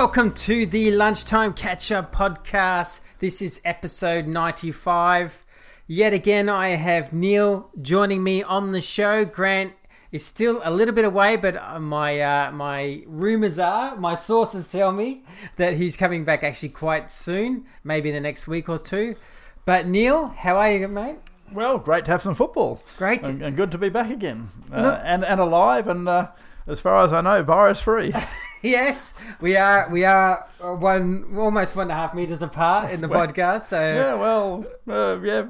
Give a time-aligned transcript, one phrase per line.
[0.00, 3.00] Welcome to the Lunchtime Catch Up Podcast.
[3.18, 5.44] This is episode 95.
[5.88, 9.24] Yet again, I have Neil joining me on the show.
[9.24, 9.72] Grant
[10.12, 14.70] is still a little bit away, but uh, my uh, my rumors are, my sources
[14.70, 15.24] tell me
[15.56, 19.16] that he's coming back actually quite soon, maybe in the next week or two.
[19.64, 21.16] But Neil, how are you, mate?
[21.52, 22.80] Well, great to have some football.
[22.96, 23.26] Great.
[23.26, 24.46] And, and good to be back again.
[24.72, 26.28] Uh, Look- and, and alive and, uh,
[26.68, 28.12] as far as I know, virus free.
[28.60, 29.88] Yes, we are.
[29.88, 33.62] We are uh, one almost one and a half meters apart in the podcast.
[33.62, 35.46] So yeah, well, uh, yeah,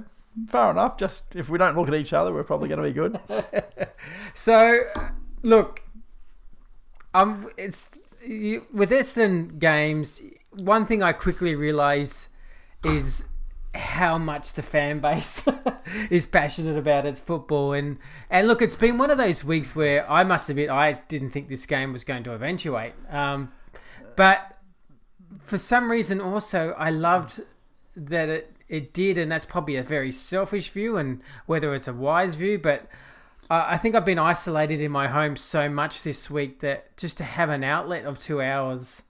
[0.49, 0.99] far enough.
[0.99, 3.19] Just if we don't look at each other, we're probably going to be good.
[4.35, 4.83] So,
[5.43, 5.83] look,
[7.15, 10.23] um, it's you, with Essendon games.
[10.53, 12.29] One thing I quickly realised
[12.85, 13.27] is
[13.79, 15.43] how much the fan base
[16.11, 17.99] is passionate about its football, and
[18.29, 21.49] and look, it's been one of those weeks where I must admit I didn't think
[21.49, 23.53] this game was going to eventuate, um,
[24.17, 24.55] but
[25.43, 27.41] for some reason also I loved
[27.97, 31.95] that it it did, and that's probably a very selfish view, and whether it's a
[31.95, 32.87] wise view, but.
[33.51, 37.25] I think I've been isolated in my home so much this week that just to
[37.25, 39.05] have an outlet of two hours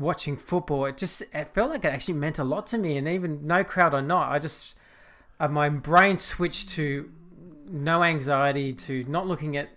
[0.00, 2.96] watching football, it just it felt like it actually meant a lot to me.
[2.96, 4.76] And even no crowd or not, I just
[5.38, 7.10] uh, my brain switched to
[7.68, 9.68] no anxiety, to not looking at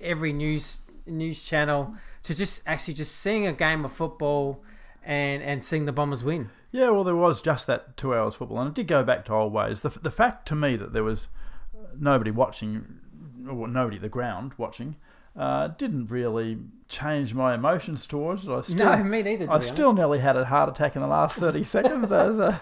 [0.00, 4.62] every news news channel, to just actually just seeing a game of football
[5.02, 6.50] and and seeing the Bombers win.
[6.72, 9.32] Yeah, well, there was just that two hours football, and it did go back to
[9.32, 9.82] old ways.
[9.82, 11.28] The, the fact to me that there was
[11.96, 12.98] nobody watching,
[13.48, 14.96] or nobody at the ground watching,
[15.36, 16.58] uh, didn't really
[16.88, 18.50] change my emotions towards it.
[18.50, 19.50] I still, No, me neither.
[19.50, 22.58] I still nearly had a heart attack in the last thirty seconds as uh,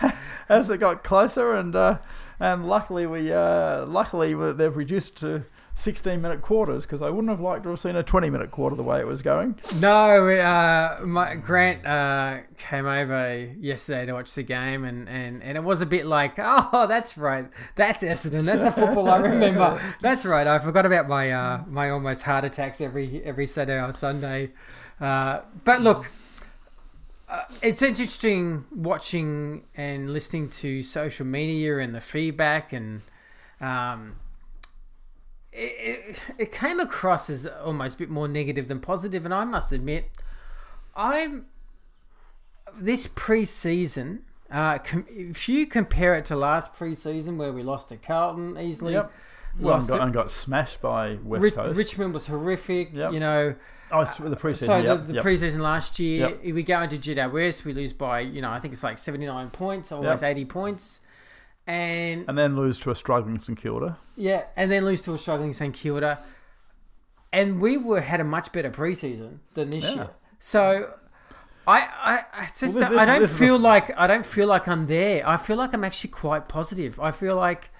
[0.48, 1.98] as it got closer, and uh,
[2.38, 5.44] and luckily we uh, luckily they've reduced to
[5.74, 8.76] sixteen minute quarters because I wouldn't have liked to have seen a twenty minute quarter
[8.76, 9.58] the way it was going.
[9.80, 15.56] No, uh, my, Grant uh, came over yesterday to watch the game, and, and, and
[15.56, 19.80] it was a bit like, oh, that's right, that's Essendon, that's a football I remember.
[20.00, 23.92] That's right, I forgot about my uh, my almost heart attacks every every Saturday or
[23.92, 24.50] Sunday.
[25.00, 26.10] Uh, but look,
[27.28, 33.02] uh, it's interesting watching and listening to social media and the feedback and.
[33.60, 34.16] Um,
[35.52, 39.44] it, it, it came across as almost a bit more negative than positive, and I
[39.44, 40.10] must admit,
[40.96, 41.46] I'm
[42.74, 44.22] this pre-season.
[44.50, 48.94] Uh, com- if you compare it to last pre-season where we lost to Carlton easily,
[48.94, 49.12] Yep.
[49.60, 51.76] Well, and got, and got smashed by West Rich- Coast.
[51.76, 52.90] Richmond was horrific.
[52.94, 53.12] Yep.
[53.12, 53.54] You know,
[53.90, 54.66] oh, the preseason.
[54.66, 55.22] so yep, the, the yep.
[55.22, 58.82] pre-season last year, we go into West, we lose by you know I think it's
[58.82, 61.00] like seventy-nine points, almost eighty points,
[61.66, 63.96] and and then lose to a struggling St Kilda.
[64.16, 66.18] Yeah, and then lose to a struggling St Kilda,
[67.32, 69.94] and we were had a much better preseason than this Yeah.
[69.94, 70.10] year.
[70.38, 70.94] So,
[71.66, 74.26] I I, I just don't, this- I don't this is the- feel like I don't
[74.26, 75.26] feel like I'm there.
[75.26, 76.98] I feel like I'm actually quite positive.
[77.00, 77.70] I feel like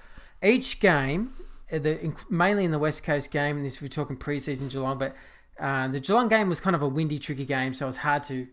[0.43, 1.35] each game,
[1.73, 5.15] uh, the mainly in the West Coast game, and this we're talking preseason Geelong, but
[5.61, 8.23] uh, the Geelong game was kind of a windy, tricky game, so it was hard
[8.25, 8.47] to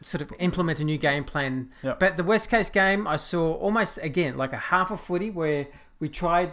[0.00, 1.70] sort of implement a new game plan.
[1.82, 2.00] Yep.
[2.00, 5.66] But the West Coast game, I saw almost again like a half a footy where
[6.00, 6.52] we tried,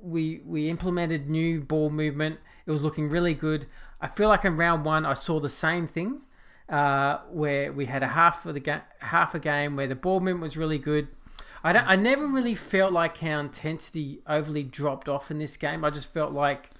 [0.00, 2.38] we we implemented new ball movement.
[2.66, 3.66] It was looking really good.
[4.00, 6.20] I feel like in round one, I saw the same thing,
[6.68, 10.20] uh, where we had a half of the ga- half a game where the ball
[10.20, 11.08] movement was really good.
[11.62, 15.84] I don't, I never really felt like our intensity overly dropped off in this game.
[15.84, 16.70] I just felt like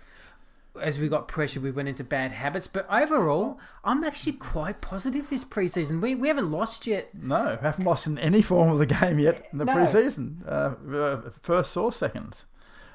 [0.81, 2.67] as we got pressure, we went into bad habits.
[2.67, 6.01] But overall, I'm actually quite positive this preseason.
[6.01, 7.11] We, we haven't lost yet.
[7.15, 9.75] No, haven't lost in any form of the game yet in the No.
[9.75, 10.43] pre-season.
[10.47, 12.47] Uh, uh, first or seconds.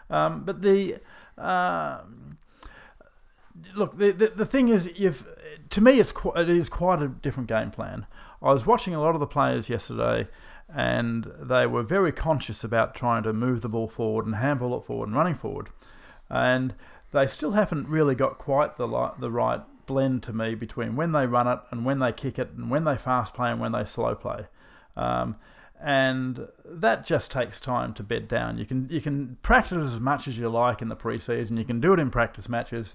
[0.09, 0.97] Um, but the
[1.37, 2.37] um
[3.75, 5.27] look, the, the the thing is, you've
[5.69, 8.05] to me, it's qu- it is quite a different game plan.
[8.41, 10.27] I was watching a lot of the players yesterday,
[10.73, 14.85] and they were very conscious about trying to move the ball forward and handball it
[14.85, 15.69] forward and running forward,
[16.29, 16.75] and
[17.15, 21.11] they still haven't really got quite the li- the right blend to me between when
[21.11, 23.71] they run it and when they kick it and when they fast play and when
[23.71, 24.47] they slow play.
[24.95, 25.35] Um,
[25.81, 28.57] and that just takes time to bed down.
[28.57, 31.57] You can you can practice as much as you like in the preseason.
[31.57, 32.93] You can do it in practice matches,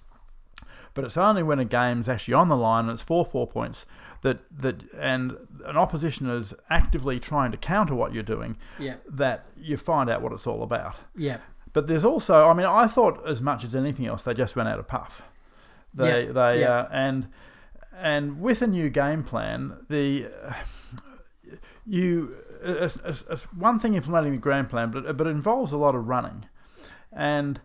[0.94, 3.86] but it's only when a game's actually on the line and it's four four points
[4.22, 5.36] that that and
[5.66, 10.22] an opposition is actively trying to counter what you're doing Yeah, that you find out
[10.22, 10.96] what it's all about.
[11.16, 11.38] yeah,
[11.72, 14.66] But there's also, I mean, I thought as much as anything else, they just ran
[14.66, 15.22] out of puff.
[15.94, 16.70] They, Yeah, they, yeah.
[16.70, 17.28] Uh, and
[17.96, 20.54] and with a new game plan, the uh,
[21.86, 25.76] you as, as, as one thing implementing the game plan, but but it involves a
[25.76, 26.46] lot of running,
[27.12, 27.60] and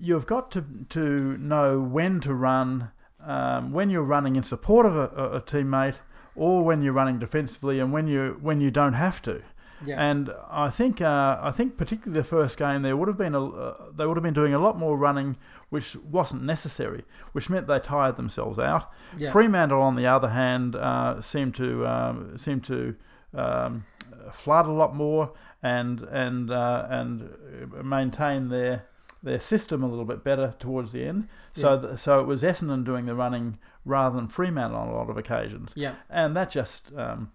[0.00, 2.90] you've got to to know when to run,
[3.24, 5.96] um, when you're running in support of a, a, a teammate,
[6.34, 9.42] or when you're running defensively, and when you when you don't have to.
[9.84, 10.02] Yeah.
[10.02, 13.44] And I think uh, I think particularly the first game there would have been a,
[13.46, 15.36] uh, they would have been doing a lot more running,
[15.70, 18.90] which wasn't necessary, which meant they tired themselves out.
[19.16, 19.30] Yeah.
[19.32, 22.94] Fremantle, on the other hand, uh, seemed to um, seemed to
[23.34, 23.84] um,
[24.32, 25.32] flood a lot more
[25.62, 27.30] and and uh, and
[27.82, 28.84] maintain their
[29.22, 31.28] their system a little bit better towards the end.
[31.52, 31.88] So Yeah.
[31.88, 35.16] th- so it was Essendon doing the running rather than Fremantle on a lot of
[35.18, 35.94] occasions, yeah.
[36.08, 37.30] and that just um,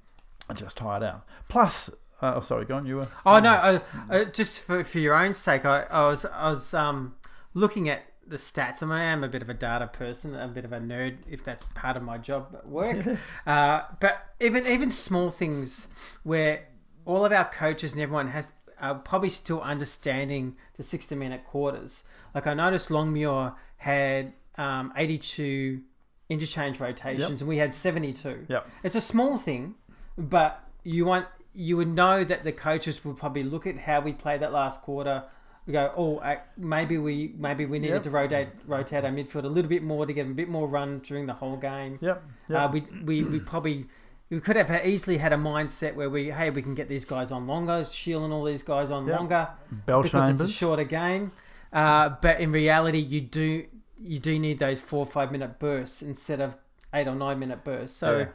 [0.55, 1.25] just tired out.
[1.49, 1.89] Plus,
[2.21, 2.85] uh, oh sorry, go on.
[2.85, 3.07] You were.
[3.25, 3.51] Oh no!
[3.51, 3.79] Uh,
[4.09, 7.15] uh, just for, for your own sake, I, I was I was um,
[7.53, 8.81] looking at the stats.
[8.81, 11.17] I, mean, I am a bit of a data person, a bit of a nerd,
[11.29, 13.05] if that's part of my job at work.
[13.47, 15.87] uh, but even even small things
[16.23, 16.67] where
[17.05, 22.05] all of our coaches and everyone has are probably still understanding the sixty minute quarters.
[22.33, 25.81] Like I noticed Longmuir had um, eighty two
[26.29, 28.45] interchange rotations, and we had seventy two.
[28.47, 28.69] Yep.
[28.83, 29.75] It's a small thing,
[30.17, 34.13] but you want you would know that the coaches would probably look at how we
[34.13, 35.23] played that last quarter.
[35.65, 38.03] We go, oh, uh, maybe we maybe we needed Yep.
[38.03, 40.99] to rotate rotate our midfield a little bit more to get a bit more run
[40.99, 41.97] during the whole game.
[42.01, 42.23] Yep.
[42.49, 42.59] Yep.
[42.59, 43.85] Uh, we, we we probably
[44.29, 47.31] we could have easily had a mindset where we hey we can get these guys
[47.31, 49.17] on longer, Shiel and all these guys on Yep.
[49.17, 50.41] longer Bell because chambers.
[50.41, 51.31] it's a shorter game.
[51.73, 53.65] Uh, but in reality, you do
[53.97, 56.55] you do need those four or five minute bursts instead of
[56.93, 57.97] eight or nine minute bursts.
[57.97, 58.25] So Yeah.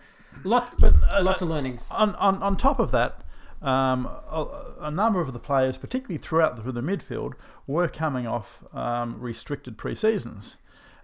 [0.45, 1.87] Lots uh, lots of learnings.
[1.91, 3.23] on, on, on top of that,
[3.63, 4.47] um, a,
[4.81, 7.35] a number of the players, particularly throughout the, the midfield,
[7.67, 10.57] were coming off um, restricted pre-seasons.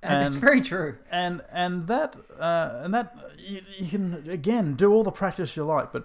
[0.02, 0.98] And, it's very true.
[1.10, 5.64] and and that uh, and that you, you can again do all the practice you
[5.64, 6.04] like, but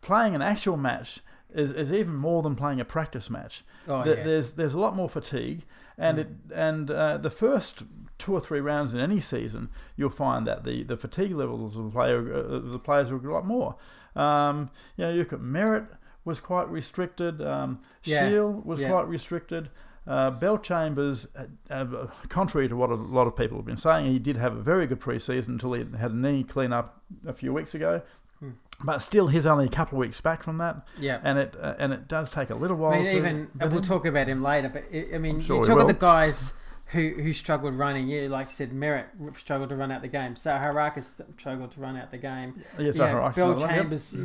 [0.00, 1.20] playing an actual match
[1.54, 3.62] is, is even more than playing a practice match.
[3.86, 4.26] Oh, There- yes.
[4.26, 5.62] There's there's a lot more fatigue,
[5.96, 7.84] and it and uh, the first
[8.18, 11.84] two or three rounds in any season, you'll find that the, the fatigue levels of
[11.84, 13.76] the player uh, the players are a lot more.
[14.14, 15.86] Um, you know, you look at Merrett
[16.24, 17.40] was quite restricted.
[17.42, 18.88] Um, Yeah, Shiel was yeah.
[18.90, 19.70] quite restricted.
[20.06, 24.18] Uh, Bellchambers, uh, uh, contrary to what a lot of people have been saying, he
[24.18, 27.52] did have a very good pre-season until he had a knee clean up a few
[27.52, 28.02] weeks ago.
[28.38, 28.50] Hmm.
[28.84, 31.20] But still, he's only a couple of weeks back from that, Yeah.
[31.24, 32.92] and it uh, and it does take a little while.
[32.92, 34.68] I mean, to, even and we'll talk about him later.
[34.68, 35.86] But I I mean, sure you talk will.
[35.86, 36.52] the guys
[36.90, 38.08] who who struggled running.
[38.08, 39.06] Yeah, like I said, Merrett
[39.36, 40.34] struggled to run out the game.
[40.34, 42.62] Zaharakis struggled to run out the game.
[42.78, 43.70] Yeah, Bill another one, yep.
[43.70, 44.16] Chambers,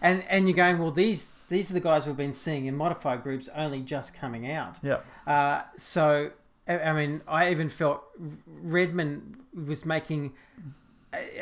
[0.00, 0.90] and and you're going well.
[0.90, 4.78] These these are the guys we've been seeing in modified groups only just coming out.
[4.82, 6.30] Yeah, Uh, so
[6.68, 8.02] I I mean, I even felt
[8.46, 9.36] Redman
[9.66, 10.32] was making.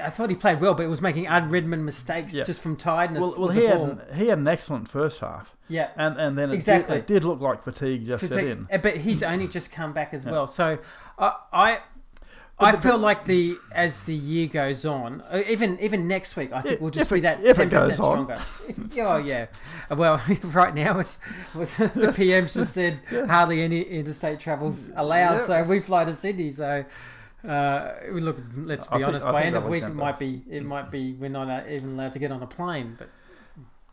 [0.02, 2.44] I thought he played well, but it was making Ed Redman mistakes Yeah.
[2.44, 3.20] just from tiredness.
[3.20, 6.50] well, well he had an, he had an excellent first half, yeah, and and then
[6.50, 6.96] it, Exactly.
[6.96, 8.66] did, it did look like fatigue just set in.
[8.72, 10.32] Uh, But he's only just come back as Yeah.
[10.32, 10.46] well.
[10.46, 10.78] So
[11.18, 11.78] I I,
[12.58, 16.60] I feel like the as the year goes on, uh, even even next week, I
[16.60, 18.38] think we'll just if be that if ten it goes percent on.
[18.38, 18.40] stronger.
[19.10, 19.46] oh yeah.
[19.90, 21.18] Well, right now it's,
[21.56, 25.46] it's the PM's just said hardly any interstate travels allowed, Yeah.
[25.46, 26.50] so we fly to Sydney.
[26.52, 26.84] So.
[27.46, 29.26] Uh, look, let's be think- honest.
[29.26, 30.18] I By end of week, it might us.
[30.18, 32.96] be it might be we're not uh, even allowed to get on a plane.
[32.98, 33.08] But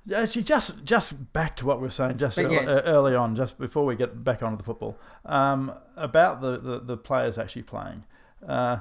[0.06, 2.70] Yeah, Actually, just just back to what we were saying just But ear- yes.
[2.70, 6.80] uh, early on, just before we get back onto the football, um, about the, the,
[6.80, 8.04] the players actually playing.
[8.48, 8.78] Uh,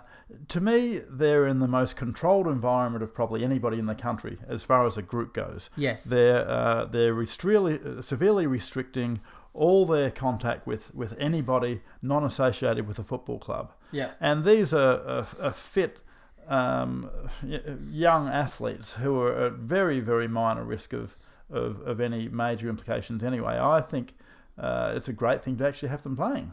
[0.49, 4.63] to me, they're in the most controlled environment of probably anybody in the country as
[4.63, 5.69] far as a group goes.
[5.77, 9.21] yes, They're uh, they're restrictly, uh, severely restricting
[9.55, 13.73] all their contact with, with anybody non associated with a football club.
[13.91, 15.99] Yeah, And these are, are, are fit
[16.49, 17.11] um,
[17.91, 21.17] young athletes who are at very, very minor risk of,
[21.51, 23.59] of, of any major implications anyway.
[23.59, 24.15] I think
[24.59, 26.53] uh, it's a great thing to actually have them playing.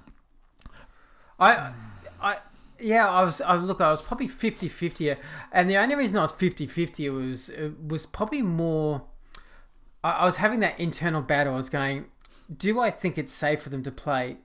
[1.39, 1.74] I,
[2.22, 2.38] I,
[2.80, 3.42] yeah, I was.
[3.42, 5.18] I look, I was probably 50-50,
[5.51, 7.51] and the only reason I was 50-50 was
[7.86, 9.04] was probably more.
[10.04, 11.54] I, I was having that internal battle.
[11.54, 12.06] I was going,
[12.56, 14.38] do I think it's safe for them to play?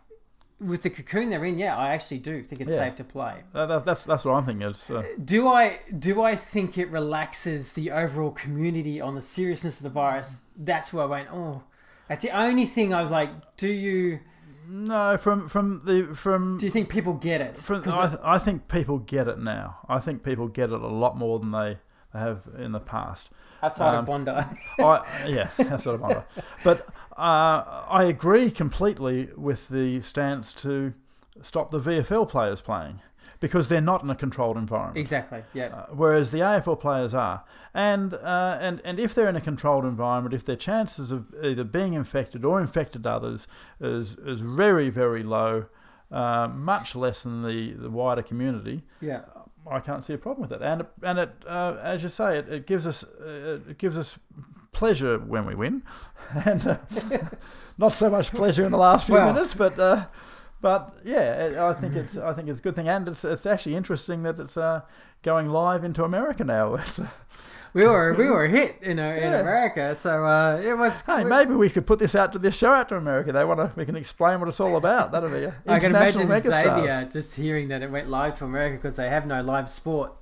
[0.61, 2.77] With the cocoon they're in, yeah, I actually do think it's Yeah.
[2.77, 3.43] safe to play.
[3.55, 4.69] That, that, that's, that's what I'm thinking.
[4.69, 9.79] It's, uh, Do I do I think it relaxes the overall community on the seriousness
[9.79, 10.43] of the virus?
[10.57, 11.29] That's where I went.
[11.33, 11.63] Oh,
[12.09, 13.57] that's the only thing I was like.
[13.57, 14.21] Do you
[14.69, 17.57] no, from, from the from do you think people get it?
[17.57, 19.79] From, I, th- I think people get it now.
[19.89, 21.79] I think people get it a lot more than they
[22.13, 23.31] have in the past.
[23.63, 24.31] outside um, of Bondi,
[24.79, 26.23] I, yeah, that's what I'm.
[26.63, 26.87] But
[27.21, 30.95] uh, I agree completely with the stance to
[31.43, 33.01] stop the VFL players playing
[33.41, 34.99] because they're not in a controlled environment.
[34.99, 35.43] exactly.
[35.55, 35.67] Yeah.
[35.69, 39.85] Uh, whereas the AFL players are, and uh, and and if they're in a controlled
[39.85, 43.47] environment, if their chances of either being infected or infected others
[43.81, 45.67] is is very very low,
[46.11, 49.23] uh, much less than the, the wider community, Yeah.
[49.71, 50.63] I can't see a problem with it.
[50.63, 54.19] And and it, uh, as you say, it, it gives us uh, it gives us
[54.73, 55.83] pleasure when we win,
[56.45, 56.77] and uh,
[57.79, 59.79] not so much pleasure in the last few minutes, but.
[59.79, 60.07] Uh,
[60.63, 63.77] but yeah, I think it's I think it's a good thing, and it's it's actually
[63.77, 64.83] interesting that it's uh,
[65.23, 66.79] going live into America now.
[66.99, 67.07] Uh,
[67.73, 71.03] We were we were hit in uh, in America, so uh, it was.
[71.03, 73.31] hey, maybe we could put this out to this show out to America.
[73.31, 73.71] They want to.
[73.77, 75.13] We can explain what it's all about.
[75.13, 76.27] That'll be I can imagine.
[76.27, 80.13] Xavier just hearing that it went live to America because they have no live sport,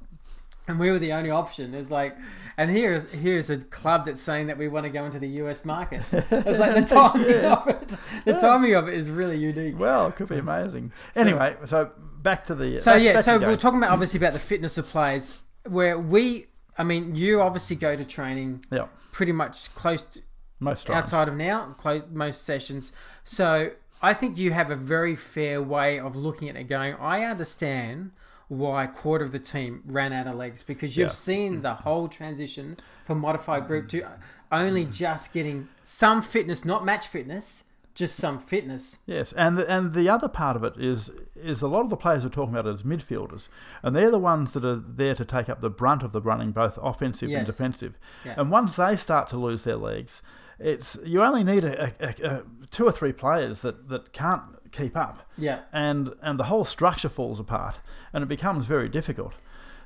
[0.69, 1.75] and we were the only option.
[1.75, 2.17] It's like,
[2.57, 5.65] and here's here's a club that's saying that we want to go into the US
[5.65, 6.03] market.
[6.13, 7.55] It's like the timing Yeah.
[7.55, 7.89] of it.
[8.25, 8.39] The Yeah.
[8.39, 9.79] timing of it is really unique.
[9.79, 10.93] Well, it could be amazing.
[11.17, 11.91] Anyway, so
[12.23, 12.77] back to the.
[12.79, 15.99] So back- yeah, back so we're talking about obviously about the fitness of players, where
[15.99, 16.47] we,
[16.77, 20.21] I mean, you obviously go to training yeah, pretty much close to,
[20.61, 20.97] most times.
[21.05, 22.93] outside of now, close, most sessions.
[23.25, 23.71] So
[24.03, 26.65] I think you have a very fair way of looking at it.
[26.65, 28.11] Going, I understand
[28.49, 31.12] why a quarter of the team ran out of legs because you've Yeah.
[31.12, 31.83] seen the mm.
[31.83, 34.12] whole transition from modified group to mm.
[34.50, 34.93] only mm.
[34.93, 37.64] just getting some fitness, not match fitness,
[37.95, 38.99] just some fitness.
[39.07, 41.97] Yes, and the, and the other part of it is is a lot of the
[41.97, 43.49] players are talking about it as midfielders,
[43.83, 46.52] and they're the ones that are there to take up the brunt of the running,
[46.52, 47.38] both offensive Yes.
[47.38, 47.99] and defensive.
[48.25, 48.35] Yeah.
[48.37, 50.23] And once they start to lose their legs,
[50.61, 54.43] it's you only need a, a, a, a two or three players that, that can't
[54.73, 57.81] keep up, Yeah, and and the whole structure falls apart,
[58.13, 59.35] and it becomes very difficult.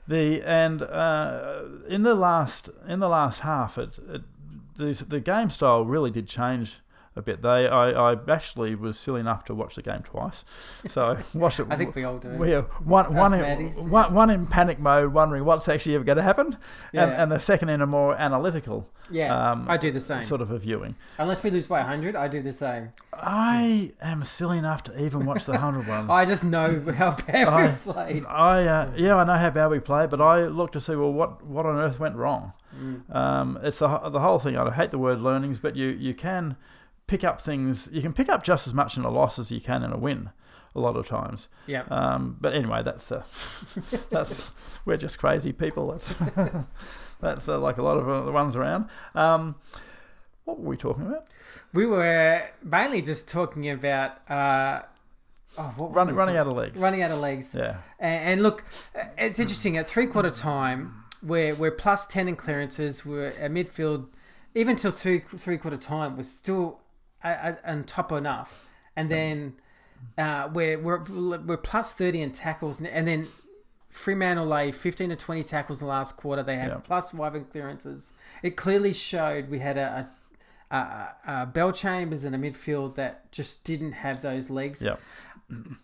[0.06, 4.22] The and uh, in the last in the last half, it, it
[4.76, 6.80] the the game style really did change
[7.16, 7.42] a bit.
[7.42, 10.44] They I, I actually was silly enough to watch the game twice,
[10.86, 11.66] so I watched it.
[11.70, 12.28] I think we all do.
[12.30, 13.68] we one one in, yeah.
[13.82, 16.56] one one in panic mode, wondering what's actually ever going to happen,
[16.92, 17.04] Yeah.
[17.04, 20.22] and, and the second in a more analytical yeah, um, I do the same.
[20.22, 20.94] sort of a viewing.
[21.18, 22.90] Unless we lose by 100, I do the same.
[23.12, 26.08] I am silly enough to even watch the hundred ones.
[26.10, 28.26] I just know how bad I- we played.
[28.26, 31.12] I uh, yeah, I know how bad we play, but I look to see well
[31.12, 32.52] what what on earth went wrong.
[32.74, 33.14] Mm.
[33.14, 34.56] Um, it's the the whole thing.
[34.56, 36.56] I hate the word learnings, but you you can
[37.12, 37.88] pick up things.
[37.92, 39.98] You can pick up just as much in a loss as you can in a
[39.98, 40.30] win.
[40.74, 41.48] A lot of times.
[41.66, 41.82] Yeah.
[41.90, 43.22] Um, but anyway, that's uh,
[44.10, 44.50] that's
[44.86, 45.92] we're just crazy people.
[45.92, 46.14] That's
[47.20, 48.86] that's uh, like a lot of the ones around.
[49.14, 49.56] Um,
[50.44, 51.26] what were we talking about?
[51.74, 54.80] We were mainly just talking about uh,
[55.58, 56.80] oh, what Running running out of legs.
[56.80, 57.54] running out of legs.
[57.54, 57.76] Yeah.
[57.98, 58.64] And, and look,
[59.18, 59.76] it's interesting.
[59.76, 63.04] At three quarter time, we're we're plus ten in clearances.
[63.04, 64.06] We're at midfield,
[64.54, 66.80] even till three three quarter time, we're still
[67.24, 68.66] on top enough.
[68.96, 69.54] And then
[70.18, 71.02] uh, we're we're
[71.38, 73.28] we're plus thirty in tackles, and then
[73.90, 76.42] Fremantle lay fifteen to twenty tackles in the last quarter.
[76.42, 76.80] They had Yeah.
[76.82, 78.12] plus five in clearances.
[78.42, 80.08] It clearly showed we had a.
[80.08, 80.08] a
[80.74, 84.80] uh, uh, Bellchambers in a midfield that just didn't have those legs.
[84.80, 84.96] Yeah.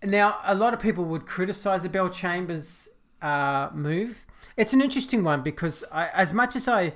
[0.03, 2.89] Now, a lot of people would criticize the Bellchambers
[3.21, 4.25] uh, move.
[4.57, 6.95] It's an interesting one because I, as much as I,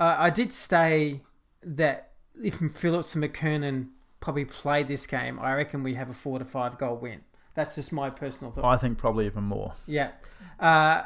[0.00, 1.20] uh, I did say
[1.62, 2.07] that
[2.42, 3.88] if Phillips and McKernan
[4.20, 7.20] probably play this game, I reckon we have a four to five goal win.
[7.54, 8.64] That's just my personal thought.
[8.64, 9.72] I think probably even more.
[9.86, 10.12] Yeah.
[10.60, 11.04] Uh,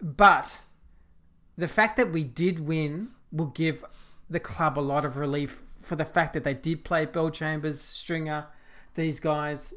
[0.00, 0.60] but
[1.56, 3.84] the fact that we did win will give
[4.28, 8.46] the club a lot of relief for the fact that they did play Bellchambers, Stringer,
[8.94, 9.72] these guys,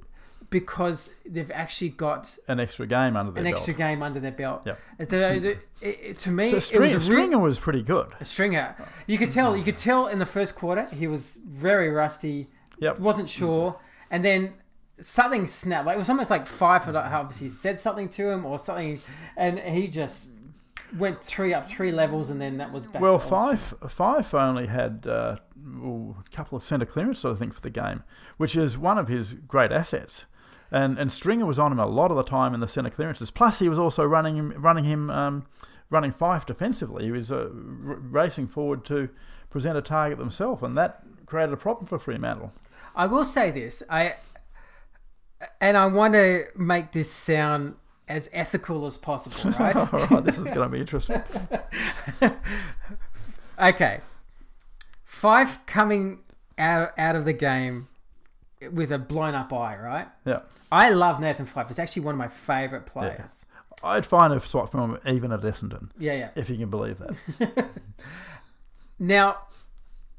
[0.49, 3.55] because they've actually got An extra game under their an belt.
[3.57, 4.63] extra game under their belt.
[4.65, 4.79] Yep.
[4.99, 7.83] And so it, it- to me, So it String, was a real- Stringer was pretty
[7.83, 8.13] good.
[8.19, 8.75] a Stringer.
[9.07, 9.55] You could tell.
[9.55, 12.47] You could tell in the first quarter he was very rusty.
[12.79, 12.99] Yep.
[12.99, 13.79] Wasn't sure,
[14.09, 14.53] and then
[14.99, 15.85] something snapped.
[15.85, 19.01] Like it was almost like Fyfe had obviously said something to him or something,
[19.37, 20.31] and he just
[20.97, 23.01] went three up three levels, and then that was back.
[23.01, 25.35] Well, Fyfe Fyfe only had uh,
[25.83, 28.03] a couple of centre clearances, I think, for the game,
[28.37, 30.25] which is one of his great assets.
[30.71, 33.31] And and Stringer was on him a lot of the time in the centre clearances.
[33.31, 35.45] Plus, he was also running him running him um,
[35.89, 37.05] running Fyfe defensively.
[37.05, 39.09] He was uh, r- racing forward to
[39.49, 42.53] present a target themselves, and that created a problem for Fremantle.
[42.95, 43.81] I will say this.
[43.89, 44.15] I
[45.59, 47.75] and I want to make this sound
[48.07, 49.75] as ethical as possible, right?
[49.75, 51.21] All right, this is going to be interesting.
[53.59, 53.99] Okay.
[55.05, 56.19] Fyfe coming
[56.57, 57.88] out out of the game
[58.71, 60.07] with a blown up eye, right?
[60.25, 60.39] Yeah,
[60.71, 61.67] I love Nathan Fyfe.
[61.69, 63.45] He's actually one of my favourite players.
[63.83, 66.29] I'd find a swap from him even at Essendon, Yeah, yeah.
[66.35, 67.67] if you can believe that.
[68.99, 69.37] Now,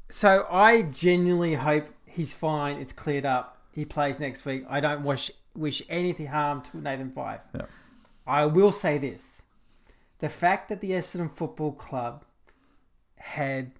[0.09, 2.77] so I genuinely hope he's fine.
[2.77, 3.57] It's cleared up.
[3.71, 4.65] He plays next week.
[4.69, 7.41] I don't wish wish anything harm to Nathan Fyfe.
[7.53, 7.65] Yeah.
[8.25, 9.43] I will say this:
[10.19, 12.25] the fact that the Essendon Football Club
[13.17, 13.71] had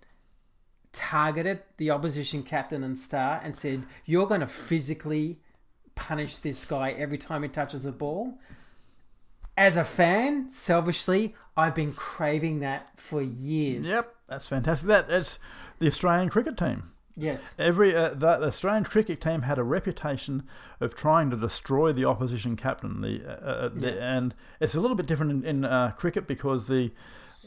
[0.93, 5.39] targeted the opposition captain and star and said, "You're going to physically
[5.95, 8.37] punish this guy every time he touches the ball.
[9.57, 13.87] As a fan, selfishly, I've been craving that for years.
[13.87, 14.87] Yep, that's fantastic.
[14.87, 15.39] That that's
[15.79, 16.91] the Australian cricket team.
[17.15, 17.55] Yes.
[17.59, 20.43] Every uh, the, the Australian cricket team had a reputation
[20.79, 23.01] of trying to destroy the opposition captain.
[23.01, 24.15] The, uh, uh, the Yeah.
[24.17, 26.91] and it's a little bit different in, in uh, cricket because the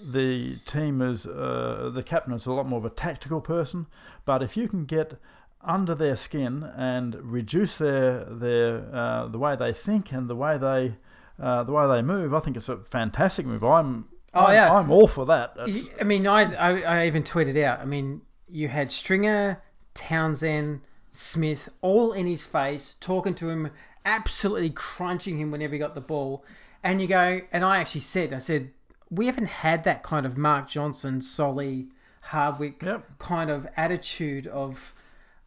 [0.03, 3.87] the team is uh, the captain is a lot more of a tactical person.
[4.25, 5.19] But if you can get
[5.63, 10.59] under their skin and reduce their their uh, the way they think and the way
[10.59, 10.97] they
[11.43, 13.65] uh, the way they move, I think it's a fantastic move.
[13.65, 14.73] I'm Oh, I'm, yeah.
[14.75, 15.55] I'm all for that.
[15.69, 17.79] You- I mean, I, I I even tweeted out.
[17.79, 19.63] I mean, you had Stringer,
[19.95, 20.81] Townsend,
[21.13, 23.71] Smith, all in his face, talking to him,
[24.05, 26.45] absolutely crunching him whenever he got the ball.
[26.83, 28.71] And you go, and I actually said, I said,
[29.11, 31.89] we haven't had that kind of Mark Johnson, Solly,
[32.23, 33.19] Hardwick Yep.
[33.19, 34.95] kind of attitude of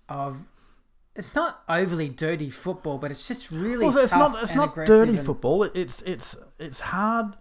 [0.09, 0.47] of.
[1.15, 5.17] It's not overly dirty football, but it's just really Well, it's not it's not dirty
[5.17, 5.63] and- football.
[5.63, 7.35] It's it's it's hard,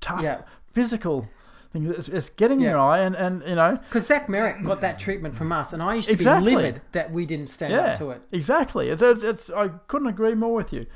[0.00, 0.40] tough, Yeah.
[0.72, 1.28] physical
[1.70, 1.84] thing.
[1.90, 2.70] It's, it's getting in Yeah.
[2.70, 5.82] your eye, and, and you know, Because Zach Merrett got that treatment from us, and
[5.82, 6.52] I used to Exactly.
[6.52, 8.22] be livid that we didn't stand yeah, up to it.
[8.32, 8.88] exactly.
[8.88, 10.86] It's, it's, it's I couldn't agree more with you.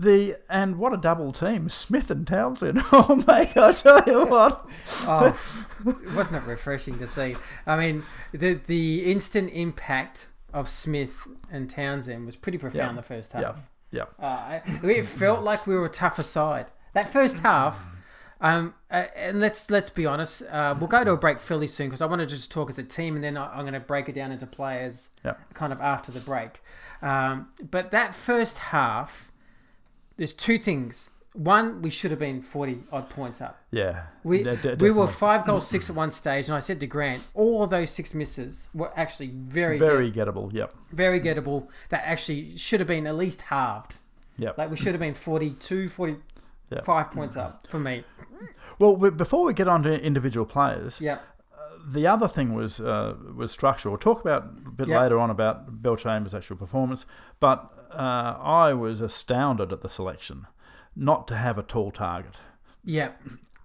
[0.00, 2.80] The and what a double team, Smith and Townsend.
[2.92, 4.64] Oh mate, I tell you what.
[5.02, 5.36] Oh,
[6.14, 7.34] wasn't it refreshing to see?
[7.66, 13.00] I mean, the the instant impact of Smith and Townsend was pretty profound Yeah.
[13.00, 13.58] the first half.
[13.90, 14.04] yeah.
[14.20, 16.70] Uh, it felt like we were a tougher side.
[16.94, 17.84] That first half,
[18.40, 21.88] um, uh, and let's let's be honest, uh, we'll go to a break fairly soon
[21.88, 23.80] because I want to just talk as a team, and then I, I'm going to
[23.80, 25.34] break it down into players, Yeah.
[25.54, 26.60] kind of after the break.
[27.02, 29.30] Um, but that first half,
[30.18, 31.08] there's two things.
[31.32, 33.60] One, we should have been 40 odd points up.
[33.70, 36.86] Yeah, We, de- we were five goals six at one stage, and I said to
[36.86, 40.52] Grant, all of those six misses were actually very, very get- gettable.
[40.52, 41.68] Yep, very gettable.
[41.90, 43.96] That actually should have been at least halved.
[44.36, 44.58] yep.
[44.58, 48.04] Like we should have been 42, 45 points up for me.
[48.80, 51.18] Well, before we get on to individual players, Yeah,
[51.88, 53.88] the other thing was uh, was structure.
[53.90, 55.00] We'll talk about a bit Yep.
[55.02, 57.06] later on about Bellchambers' actual performance,
[57.40, 60.46] but uh, I was astounded at the selection
[60.96, 62.34] not to have a tall target.
[62.84, 63.10] yeah.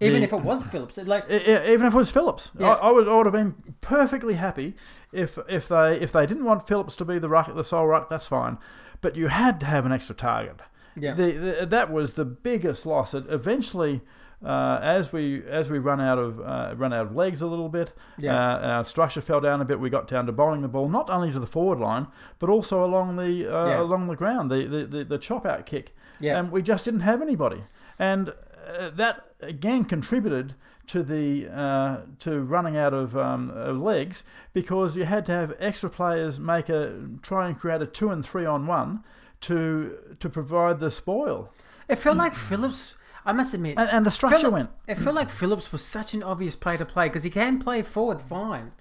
[0.00, 2.72] Even The- if it was Phillips, it, like even if it was Phillips, Yeah.
[2.74, 4.74] I, I would I would have been perfectly happy
[5.12, 8.10] if if they if they didn't want Phillips to be the ruck, the sole ruck.
[8.10, 8.58] That's fine,
[9.00, 10.60] but you had to have an extra target.
[10.96, 13.14] yeah, The, the, that was the biggest loss.
[13.14, 14.00] It eventually,
[14.44, 17.68] uh, as we as we run out of uh, run out of legs a little
[17.68, 18.34] bit, Yeah.
[18.34, 19.80] uh, our structure fell down a bit.
[19.80, 22.06] We got down to bowling the ball not only to the forward line
[22.38, 23.80] but also along the uh, Yeah.
[23.80, 26.38] along the ground, the, the, the, the chop out kick, yeah.
[26.38, 27.64] and we just didn't have anybody.
[27.98, 28.30] And
[28.66, 30.54] uh, that again contributed
[30.86, 35.88] to the uh, to running out of um, legs because you had to have extra
[35.88, 39.02] players make a try and create a two and three on one
[39.40, 41.50] to to provide the spoil.
[41.88, 42.96] It felt like Phillips.
[43.26, 44.70] I must admit, And, and the structure Phillip- went.
[44.86, 47.82] It felt like Phillips was such an obvious play to play because he can play
[47.82, 48.72] forward fine,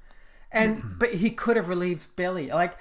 [0.52, 2.74] and but he could have relieved Belly like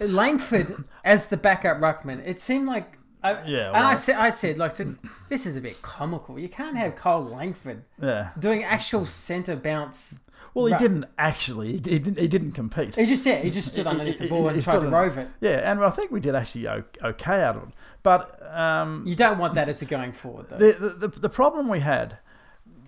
[0.00, 2.22] Langford as the backup ruckman.
[2.26, 2.98] It seemed like.
[3.24, 6.40] I, Yeah, and I said, I said, like, I said, this is a bit comical.
[6.40, 8.30] You can't have Kyle Langford Yeah.
[8.36, 10.18] doing actual centre bounce.
[10.54, 10.80] Well, he Right.
[10.80, 11.72] didn't actually.
[11.72, 12.18] He didn't.
[12.18, 12.96] He didn't compete.
[12.96, 14.80] He just yeah, he just stood underneath the He- ball he- and he tried to
[14.80, 15.28] stood rove it.
[15.40, 17.68] Yeah, and I think we did actually okay out of it.
[18.02, 20.56] But um, You don't want that as a going forward though.
[20.58, 22.18] the, the the the problem we had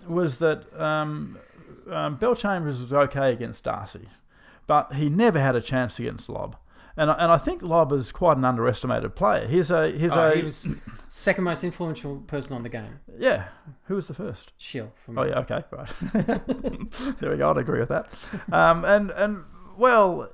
[0.07, 1.37] was that um,
[1.89, 4.09] um, Bellchambers was okay against Darcy,
[4.67, 6.57] but he never had a chance against Lobb.
[6.97, 9.47] And, I- and I think Lobb is quite an underestimated player.
[9.47, 10.67] He's a he's Oh, a he was
[11.09, 12.99] second most influential person on the game.
[13.17, 13.45] yeah.
[13.85, 14.51] Who was the first?
[14.57, 15.89] Shiel from Oh yeah, okay, right.
[17.19, 17.49] there we go.
[17.51, 18.07] I'd agree with that.
[18.51, 19.43] Um, and and
[19.77, 20.29] well,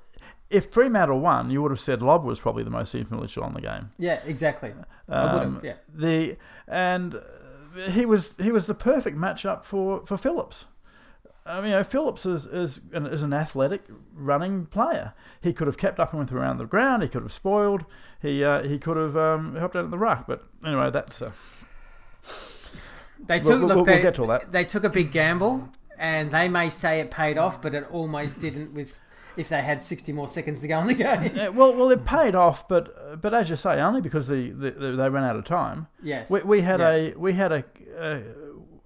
[0.51, 3.61] if Fremantle won, you would have said Lobb was probably the most influential on the
[3.61, 3.91] game.
[3.97, 4.73] yeah, exactly.
[5.09, 5.63] I would Um, have.
[5.65, 6.37] Yeah, The
[6.67, 7.15] and
[7.89, 10.65] he was he was the perfect matchup for for Phillips.
[11.43, 13.81] I mean, you know, Phillips is is an, is an athletic
[14.13, 15.13] running player.
[15.41, 17.01] He could have kept up and went around the ground.
[17.01, 17.85] He could have spoiled.
[18.21, 20.27] He uh, he could have um, helped out in the ruck.
[20.27, 21.31] But anyway, that's uh,
[23.25, 23.49] they we'll- took.
[23.49, 24.51] we'll- look, we'll get to all that.
[24.51, 28.39] They took a big gamble, and they may say it paid off, but it almost
[28.41, 28.73] didn't.
[28.73, 28.99] With
[29.38, 31.32] if they had sixty more seconds to go in the game.
[31.36, 34.72] Yeah, well, well, it paid off, but but as you say, only because the, the,
[34.72, 35.88] the they ran out of time.
[36.04, 36.30] yes.
[36.30, 36.89] We, we had Yeah.
[36.91, 37.63] a we had a,
[38.00, 38.22] a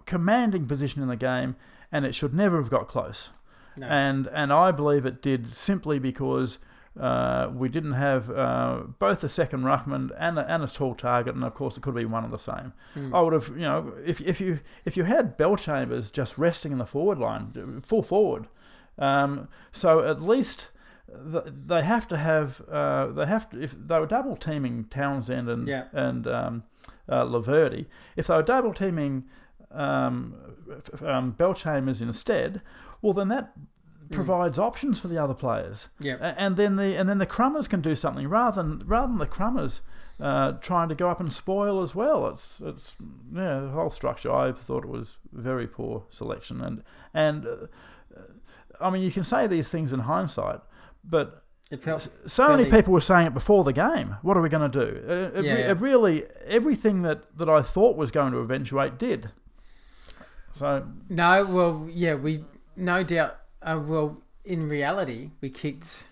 [0.06, 1.56] commanding position in the game,
[1.92, 3.30] and it should never have got close.
[3.78, 3.88] No.
[3.88, 6.60] And and I believe it did simply because
[7.00, 11.36] uh, we didn't have uh, both a second ruckman and a, and a tall target,
[11.36, 12.72] and of course it could be one and the same.
[12.94, 13.14] Hmm.
[13.14, 16.78] I would have, you know, if if you if you had Bellchambers just resting in
[16.78, 18.48] the forward line, full forward,
[18.98, 20.70] um, so at least
[21.08, 25.68] they have to have uh, they have to if they were double teaming Townsend and
[25.68, 25.86] Yeah.
[25.94, 26.64] and um,
[27.08, 29.26] uh, Laverty, if they were double teaming
[29.72, 30.36] um,
[31.04, 32.62] um, Bellchambers instead,
[33.02, 33.54] well then that
[34.12, 35.88] provides options for the other players.
[36.00, 36.18] Yeah.
[36.38, 39.26] And then the and then the Crummers can do something rather than rather than the
[39.28, 39.82] Crummers
[40.20, 42.28] uh, trying to go up and spoil as well.
[42.28, 42.96] It's it's
[43.34, 44.32] yeah the whole structure.
[44.32, 47.56] I thought it was very poor selection and and uh,
[48.82, 50.60] I mean you can say these things in hindsight,
[51.04, 54.18] but It felt so many people were saying it before the game.
[54.22, 54.90] What are we going to do?
[55.36, 55.72] It, Yeah, yeah.
[55.72, 59.32] it really everything that that I thought was going to eventuate did.
[60.54, 62.44] So No, well, yeah, we
[62.76, 63.38] no doubt.
[63.62, 66.08] Uh, well, in reality, we kicked.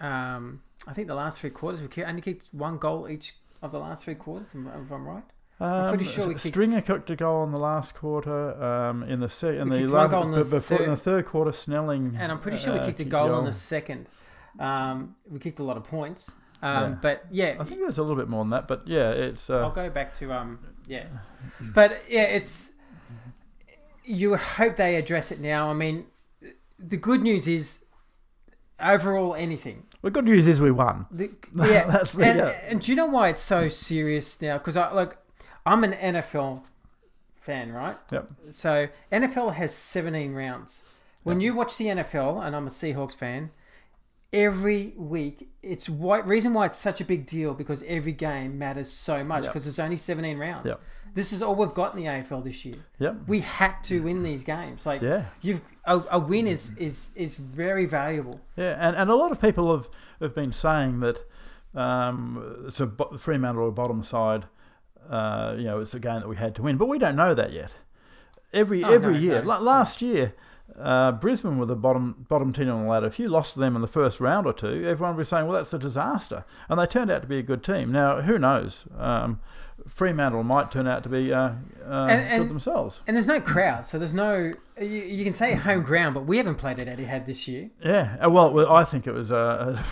[0.00, 3.70] Um, I think the last three quarters we kicked, only kicked one goal each of
[3.70, 4.54] the last three quarters.
[4.54, 5.24] If I'm right.
[5.60, 8.60] Um, pretty sure we kicked- Stringer kicked a goal in the last quarter.
[8.62, 10.90] Um, in the se- in We the, kicked la- one goal in the before in
[10.90, 12.16] the third- third quarter, Snelling.
[12.18, 14.08] And I'm pretty sure we uh, kicked a goal in the second.
[14.58, 16.30] Um, we kicked a lot of points.
[16.62, 16.98] Um, Yeah.
[17.00, 19.48] But yeah, I think there's a little bit more than that, but yeah, it's.
[19.50, 21.06] Uh, I'll go back to um yeah,
[21.74, 22.72] but yeah, it's
[24.04, 25.70] you would hope they address it now.
[25.70, 26.06] I mean,
[26.78, 27.84] the good news is
[28.80, 29.84] overall anything.
[30.02, 31.06] the good news is we won.
[31.10, 32.48] The, yeah, That's the- and, yeah.
[32.68, 34.58] and do you know why it's so serious now?
[34.58, 35.16] Because I like
[35.64, 36.64] I'm an NFL
[37.36, 37.96] fan, right?
[38.10, 38.30] Yep.
[38.50, 40.82] So NFL has 17 rounds.
[41.22, 43.50] When you watch the NFL, and I'm a Seahawks fan,
[44.32, 48.90] every week it's why reason why it's such a big deal because every game matters
[48.90, 49.52] so much Yep.
[49.52, 50.66] because there's only 17 rounds.
[50.66, 50.80] Yep.
[51.14, 52.76] This is all we've got in the AFL this year.
[52.98, 53.16] Yep.
[53.28, 54.86] We had to win these games.
[54.86, 55.26] Like Yeah.
[55.42, 58.40] you've a, a win is is is very valuable.
[58.56, 59.88] Yeah, and, and a lot of people have,
[60.20, 61.18] have been saying that
[61.74, 62.86] um, it's a
[63.18, 64.46] Fremantle or a bottom side.
[65.10, 67.34] Uh, you know, it's a game that we had to win, but we don't know
[67.34, 67.70] that yet.
[68.52, 70.34] Every Oh, every no, year, no, La- last year,
[70.78, 73.06] uh, Brisbane were the bottom bottom team on the ladder.
[73.06, 75.46] If you lost to them in the first round or two, everyone would be saying,
[75.46, 77.90] "Well, that's a disaster," and they turned out to be a good team.
[77.92, 78.86] Now, who knows?
[78.98, 79.40] Um,
[79.88, 81.52] Fremantle might turn out to be uh,
[81.88, 83.02] uh, and- good themselves.
[83.06, 84.52] And there's no crowd, so there's no.
[84.78, 87.70] You, you can say home ground, but we haven't played it at Etihad this year.
[87.84, 89.82] Yeah, uh, well, I think it was a,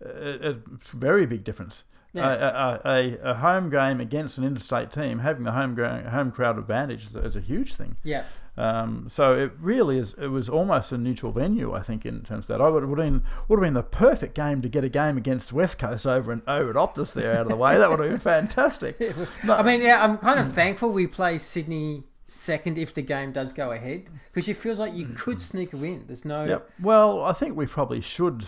[0.00, 0.08] a,
[0.50, 0.56] a
[0.92, 1.84] very big difference.
[2.14, 2.80] Yeah.
[2.84, 7.06] A, a, a, home game against an interstate team, having the home home crowd advantage
[7.06, 7.96] is, a- is a huge thing.
[8.04, 8.22] Yeah.
[8.56, 10.14] Um, so it really is.
[10.14, 12.60] It was almost a neutral venue, I think, in terms of that.
[12.64, 15.16] I would, would have been would have been the perfect game to get a game
[15.16, 17.76] against West Coast over and over at Optus there out of the way.
[17.76, 19.00] That would have been fantastic.
[19.44, 23.32] No, I mean, yeah, I'm kind of thankful we play Sydney second if the game
[23.32, 26.04] does go ahead because it feels like you could sneak a win.
[26.06, 26.44] There's no.
[26.44, 26.70] Yep.
[26.80, 28.46] Well, I think we probably should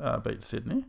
[0.00, 0.84] uh, beat Sydney.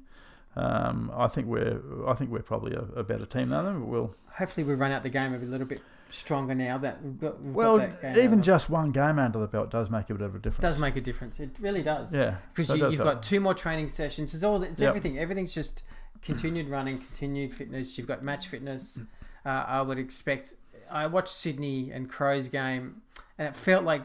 [0.55, 3.79] Um, I think we're I think we're probably a, a better team than them.
[3.81, 7.19] But we'll Hopefully, we run out the game a little bit stronger now that we've
[7.19, 7.41] got.
[7.41, 10.35] We've well got even just one game under the belt does make a bit of
[10.35, 10.61] a difference.
[10.61, 11.39] does make a difference.
[11.39, 12.13] It really does.
[12.13, 13.03] yeah because you, you've help.
[13.03, 14.33] got two more training sessions.
[14.33, 14.61] It's all.
[14.63, 14.89] It's Yep.
[14.89, 15.19] everything.
[15.19, 15.83] Everything's just
[16.21, 17.97] continued running, continued fitness.
[17.97, 18.99] You've got match fitness.
[19.45, 20.55] Uh, I would expect.
[20.89, 23.01] I watched Sydney and Crows game,
[23.37, 24.01] and it felt like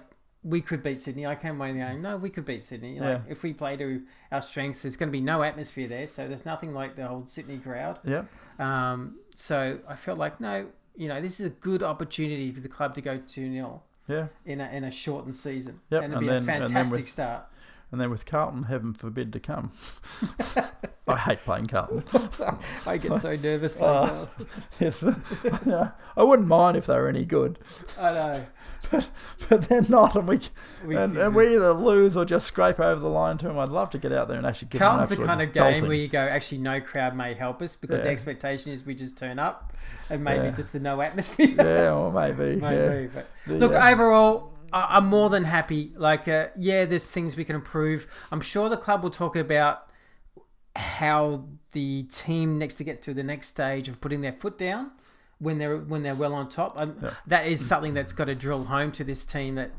[0.47, 1.27] we could beat Sydney.
[1.27, 3.01] I came away going, no, we could beat Sydney.
[3.01, 3.33] Like, Yeah.
[3.33, 6.45] if we play to our strengths, there's going to be no atmosphere there, so there's
[6.47, 7.99] nothing like the old Sydney crowd.
[8.05, 8.25] yeah
[8.61, 12.69] Um, so I felt like no, you know, this is a good opportunity for the
[12.69, 16.17] club to go two 0 yeah in a in a shortened season, Yep, and it'd
[16.19, 17.47] and be a then- then fantastic with- start.
[17.93, 19.71] And then with Carlton heaven forbid to come.
[21.09, 22.03] I hate playing Carlton.
[22.87, 23.77] I get so nervous.
[23.81, 24.29] Like,
[24.81, 25.05] yes,
[25.65, 27.59] yeah, I wouldn't mind if they were any good,
[27.99, 28.47] I know.
[28.91, 29.09] but
[29.49, 30.41] but they're not, and we
[30.85, 33.59] We- and, and we either lose or just scrape over the line to them.
[33.59, 35.83] I'd love to get out there and actually give Carlton's the kind of game belting.
[35.89, 39.17] where you go, actually, no crowd may help us because the expectation is we just
[39.17, 39.73] turn up
[40.11, 40.51] and maybe Yeah.
[40.51, 41.55] just the no atmosphere.
[41.57, 45.93] yeah, or maybe, Maybe, but look, uh, overall, I- I'm more than happy.
[45.97, 48.07] Like, uh, yeah, there's things we can improve.
[48.31, 49.85] I'm sure the club will talk about
[50.75, 54.91] how the team needs to get to the next stage of putting their foot down
[55.39, 56.75] when they're when they're well on top.
[56.77, 57.11] Um, Yeah.
[57.27, 59.71] That is something that's got to drill home to this team that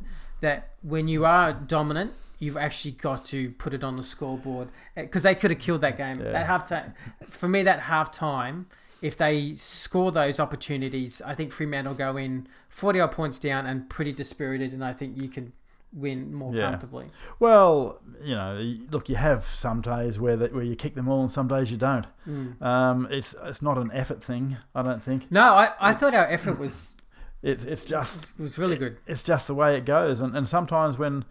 [0.41, 2.13] that when you are dominant.
[2.39, 5.97] You've actually got to put it on the scoreboard because they could have killed that
[5.97, 6.39] game Yeah.
[6.39, 6.93] at half time.
[7.27, 8.67] For me, that half time,
[9.07, 13.89] if they score those opportunities, I think Fremantle go in 40 odd points down and
[13.89, 15.53] pretty dispirited, and I think you can
[15.93, 16.69] win more Yeah.
[16.69, 17.05] comfortably.
[17.39, 18.53] Well, you know,
[18.91, 21.71] look, you have some days where that where you kick them all, and some days
[21.71, 22.05] you don't.
[22.27, 22.61] Mm.
[22.61, 25.31] Um, it's it's not an effort thing, I don't think.
[25.31, 26.95] No, I, I thought our effort was
[27.43, 28.97] It's it's just it was really good.
[29.07, 31.23] it's just the way it goes, and and sometimes when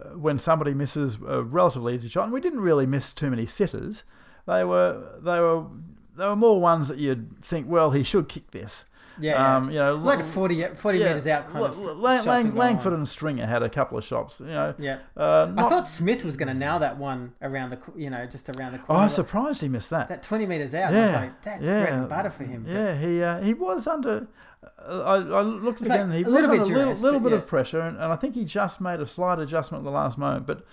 [0.00, 3.44] uh, when somebody misses a relatively easy shot, and we didn't really miss too many
[3.44, 4.04] sitters,
[4.46, 5.64] they were they were
[6.18, 8.84] they were more ones that you'd think, well, he should kick this.
[9.20, 9.56] Yeah.
[9.56, 11.78] Um, you know, like L- 40, 40 yeah, meters out kind L- of.
[11.98, 13.00] Lang- Lang- Langford on.
[13.00, 14.38] and Stringer had a couple of shots.
[14.38, 14.98] You know, Yeah.
[15.16, 18.48] uh, I thought Smith was going to nail that one around the, you know, just
[18.48, 19.00] around the Oh, corner.
[19.00, 20.06] I was surprised he missed that.
[20.06, 22.62] that 20 meters out, Yeah, like, that's yeah, bread and butter for him.
[22.62, 24.28] But Yeah, he uh, he was under.
[24.88, 26.12] Uh, I, I looked Like, again.
[26.12, 27.38] he a was little under bit a little, little bit yeah.
[27.38, 30.16] of pressure, and, and I think he just made a slight adjustment at the last
[30.16, 30.46] moment.
[30.46, 30.64] But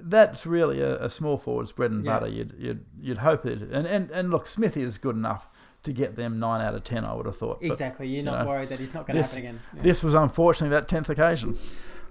[0.00, 2.18] that's really a, a small forward's bread and Yeah.
[2.20, 2.28] butter.
[2.30, 3.62] You'd you'd you'd hope it.
[3.62, 5.48] And, and and look, Smith is good enough
[5.84, 7.04] to get them nine out of ten.
[7.04, 7.60] I would have thought.
[7.60, 8.08] But Exactly.
[8.08, 9.60] You're not know, worried that he's not going to happen again.
[9.76, 9.82] Yeah.
[9.82, 11.56] This was unfortunately that tenth occasion.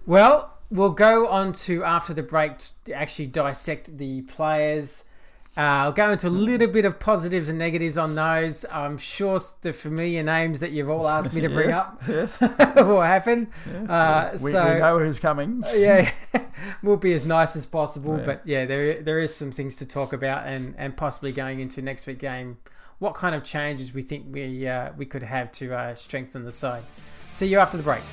[0.05, 2.53] Well, we'll go on to after the break
[2.85, 5.03] to actually dissect the players.
[5.57, 8.63] Uh, I'll go into a little bit of positives and negatives on those.
[8.71, 11.69] I'm sure the familiar names that you've all asked me to bring
[12.07, 12.75] Yes, up Yes.
[12.75, 13.49] will happen.
[13.65, 13.89] yes.
[13.89, 15.63] Uh, we, so- we know who's coming.
[15.75, 16.11] yeah,
[16.83, 18.17] we'll be as nice as possible.
[18.19, 18.23] Yeah.
[18.25, 21.81] But yeah, there there is some things to talk about, and and possibly going into
[21.81, 22.57] next week game,
[22.99, 26.51] what kind of changes we think we uh, we could have to uh, strengthen the
[26.51, 26.83] side.
[27.29, 28.03] See you after the break.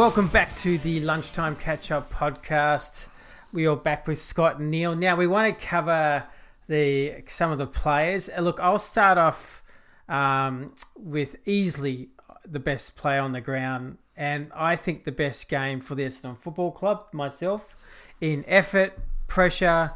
[0.00, 3.08] Welcome back to the Lunchtime Catch Up podcast.
[3.52, 4.96] We are back with Scott and Neil.
[4.96, 6.24] Now we want to cover
[6.68, 8.30] the some of the players.
[8.34, 9.62] Uh, Look, I'll start off
[10.08, 12.08] um, with easily
[12.46, 16.38] the best player on the ground, and I think the best game for the Essendon
[16.38, 17.76] Football Club myself
[18.22, 19.92] in effort, pressure,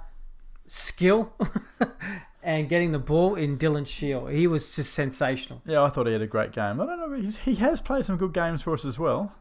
[0.66, 1.32] skill,
[2.42, 4.26] and getting the ball in Dylan Shiel.
[4.26, 5.62] He was just sensational.
[5.64, 6.78] Yeah, I thought he had a great game.
[6.78, 7.30] I don't know.
[7.42, 9.32] He has played some good games for us as well.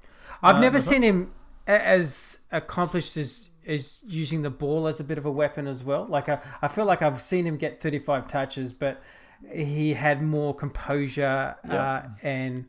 [0.43, 1.31] I've Uh, never seen him
[1.67, 6.05] as accomplished as as using the ball as a bit of a weapon as well.
[6.05, 9.01] Like I, I feel like I've seen him get 35 touches, but
[9.49, 11.73] he had more composure Yeah.
[11.81, 12.65] uh, and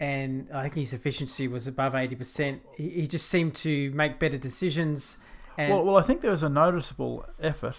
[0.00, 2.60] and I think his efficiency was above 80%.
[2.76, 5.18] He, he just seemed to make better decisions.
[5.58, 7.76] And Well, well, I think there was a noticeable effort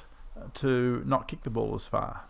[0.56, 2.26] to not kick the ball as far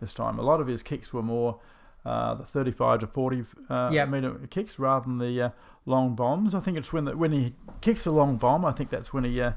[0.00, 0.38] this time.
[0.38, 1.60] A lot of his kicks were more
[2.04, 4.08] uh, the 35 to 40 uh, Yep.
[4.08, 5.50] meter kicks rather than the uh,
[5.86, 6.54] long bombs.
[6.54, 8.64] I think it's when the, when he kicks a long bomb.
[8.64, 9.52] I think that's when he uh,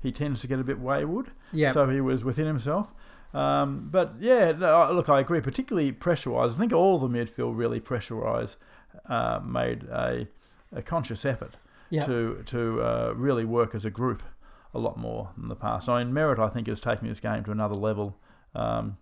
[0.00, 1.28] he tends to get a bit wayward.
[1.52, 2.92] yeah, So he was within himself.
[3.32, 5.40] Um, but yeah, no, look, I agree.
[5.40, 8.56] Particularly pressure wise, I think all the midfield really pressure wise
[9.08, 10.28] uh, made a,
[10.72, 11.54] a conscious effort
[11.90, 12.06] yeah.
[12.06, 14.22] to to uh, really work as a group
[14.72, 15.88] a lot more than the past.
[15.88, 18.16] I mean, Merrett, I think, is taking this game to another level.
[18.54, 18.98] Um,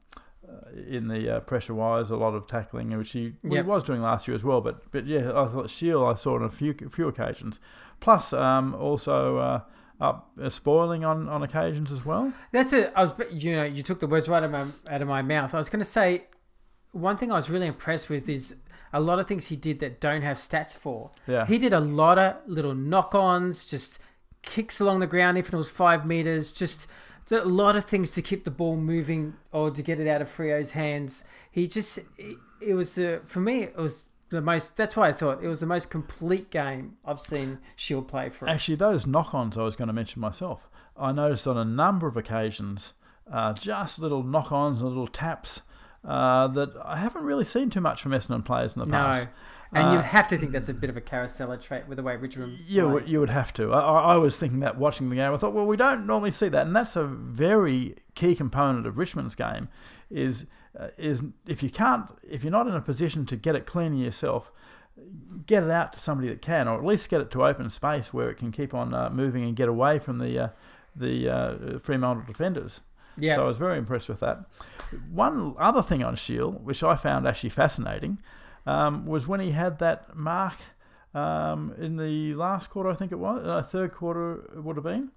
[0.89, 4.03] in the uh, pressure wise, a lot of tackling, which he, well, he was doing
[4.03, 4.61] last year as well.
[4.61, 7.61] But but yeah, I thought Shiel I saw on a few few occasions.
[8.01, 9.61] Plus, um, also uh,
[10.01, 12.33] up uh, spoiling on, on occasions as well.
[12.51, 12.93] That's it.
[12.97, 15.23] I was, you know, you took the words right out of my, out of my
[15.23, 15.55] mouth.
[15.55, 16.25] I was going to say,
[16.91, 18.57] one thing I was really impressed with is
[18.93, 21.13] a lot of things he did that don't have stats for.
[21.27, 24.01] Yeah, He did a lot of little knock-ons, just
[24.43, 26.89] kicks along the ground, if it was five meters, just
[27.31, 30.29] a lot of things to keep the ball moving or to get it out of
[30.29, 31.25] Freo's hands.
[31.51, 34.77] He just, it, it was uh, for me, it was the most.
[34.77, 38.49] That's why I thought it was the most complete game I've seen Shiel play for.
[38.49, 38.55] us.
[38.55, 40.69] Actually, those knock-ons I was going to mention myself.
[40.97, 42.95] I noticed on a number of occasions,
[43.31, 45.63] uh, just little knock-ons and little taps
[46.05, 48.93] uh, that I haven't really seen too much from Essendon players in the no.
[48.93, 49.29] past.
[49.75, 52.03] And Uh, you'd have to think that's a bit of a Caracella trait with the
[52.03, 52.59] way Richmond.
[52.69, 53.73] Would, you would have to.
[53.73, 55.33] I, I I was thinking that watching the game.
[55.33, 58.99] I thought, well, we don't normally see that, and that's a very key component of
[58.99, 59.69] Richmond's game.
[60.11, 60.47] Is
[60.79, 63.97] uh, is if you can't, if you're not in a position to get it clean
[63.97, 64.53] yourself,
[65.47, 68.13] get it out to somebody that can, or at least get it to open space
[68.13, 70.49] where it can keep on uh, moving and get away from the uh,
[70.95, 72.83] the uh, Fremantle defenders.
[73.17, 73.37] yeah.
[73.37, 74.45] So I was very impressed with that.
[75.11, 78.19] One other thing on Shiel, which I found actually fascinating,
[78.67, 80.57] um, was when he had that mark
[81.15, 84.85] um, in the last quarter, I think it was, uh, third quarter it would have
[84.85, 85.11] been,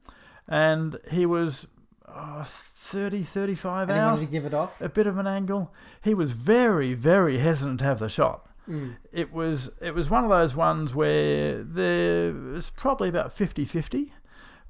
[0.48, 1.68] and he was
[2.08, 4.80] oh, 30, 35 and he out, to give it off.
[4.82, 5.74] a bit of an angle.
[6.04, 8.48] He was very, very hesitant to have the shot.
[8.70, 8.96] Mm.
[9.12, 14.10] It was it was one of those ones where there was probably about 50-50,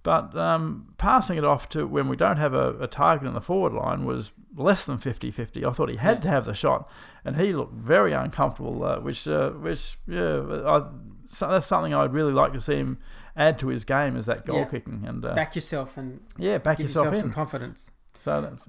[0.06, 3.42] but um, passing it off to when we don't have a, a target in the
[3.42, 5.66] forward line was less than 50-50.
[5.68, 6.22] I thought he had Yeah.
[6.22, 6.88] to have the shot,
[7.26, 10.84] and he looked very uncomfortable, uh, which uh, which yeah, I,
[11.28, 13.00] so that's something I'd really like to see him
[13.36, 14.66] add to his game is that goal Yeah.
[14.66, 17.22] kicking and uh, Back yourself and yeah, back yourself, yourself in.
[17.22, 17.92] some confidence.
[18.20, 18.66] So that's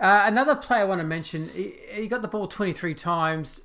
[0.00, 3.60] Uh, another player I want to mention, he, he got the ball 23 times,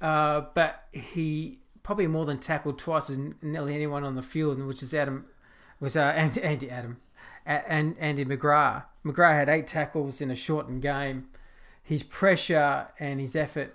[0.00, 4.82] uh, but he probably more than tackled twice as nearly anyone on the field, which
[4.82, 5.26] is Adam
[5.82, 6.98] was uh, Andy, Andy Adam
[7.44, 8.84] and Andy McGrath.
[9.04, 11.26] McGrath had eight tackles in a shortened game.
[11.82, 13.74] His pressure and his effort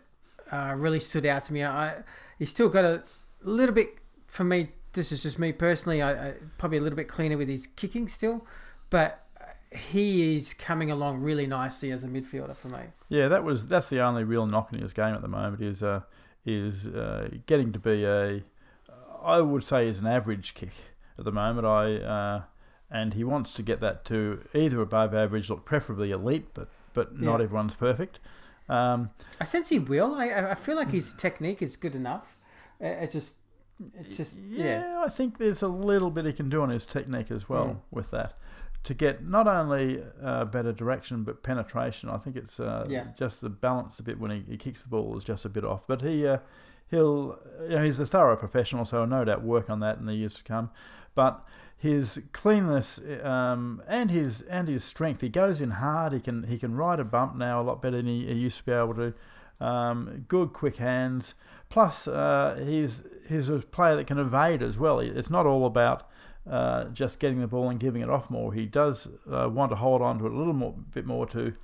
[0.49, 1.65] uh, really stood out to me.
[1.65, 2.03] I,
[2.39, 3.03] he's still got a
[3.41, 4.69] little bit for me.
[4.93, 6.01] This is just me personally.
[6.01, 8.47] I, I probably a little bit cleaner with his kicking still,
[8.89, 9.25] but
[9.75, 12.83] he is coming along really nicely as a midfielder for me.
[13.09, 15.83] Yeah, that was that's the only real knock in his game at the moment is
[15.83, 16.03] uh,
[16.45, 18.43] is uh, getting to be a
[19.21, 20.71] I would say is an average kick
[21.17, 21.65] at the moment.
[21.67, 22.41] I uh,
[22.89, 27.19] and he wants to get that to either above average, look preferably elite, but but
[27.19, 28.19] not everyone's perfect.
[28.69, 30.15] Um, I sense he will.
[30.15, 32.35] I I feel like his technique is good enough.
[32.79, 33.37] It's just
[33.95, 35.03] it's just yeah, yeah.
[35.05, 37.77] I think there's a little bit he can do on his technique as well Mm.
[37.91, 38.33] with that
[38.83, 42.09] to get not only uh, better direction but penetration.
[42.09, 43.07] I think it's uh, Yeah.
[43.17, 45.63] just the balance a bit when he, he kicks the ball is just a bit
[45.65, 45.85] off.
[45.87, 46.37] But he uh,
[46.89, 50.05] he'll you know, he's a thorough professional, so I'll no doubt work on that in
[50.05, 50.69] the years to come.
[51.17, 51.43] But
[51.75, 56.13] his cleanness um, and his and his strength, he goes in hard.
[56.13, 58.57] He can he can ride a bump now a lot better than he, he used
[58.59, 59.13] to be able to.
[59.59, 61.33] Um, good quick hands.
[61.69, 64.99] Plus, uh, he's he's a player that can evade as well.
[64.99, 66.07] It's not all about
[66.47, 68.53] uh, just getting the ball and giving it off more.
[68.53, 71.55] He does uh, want to hold on to it a little more, bit more to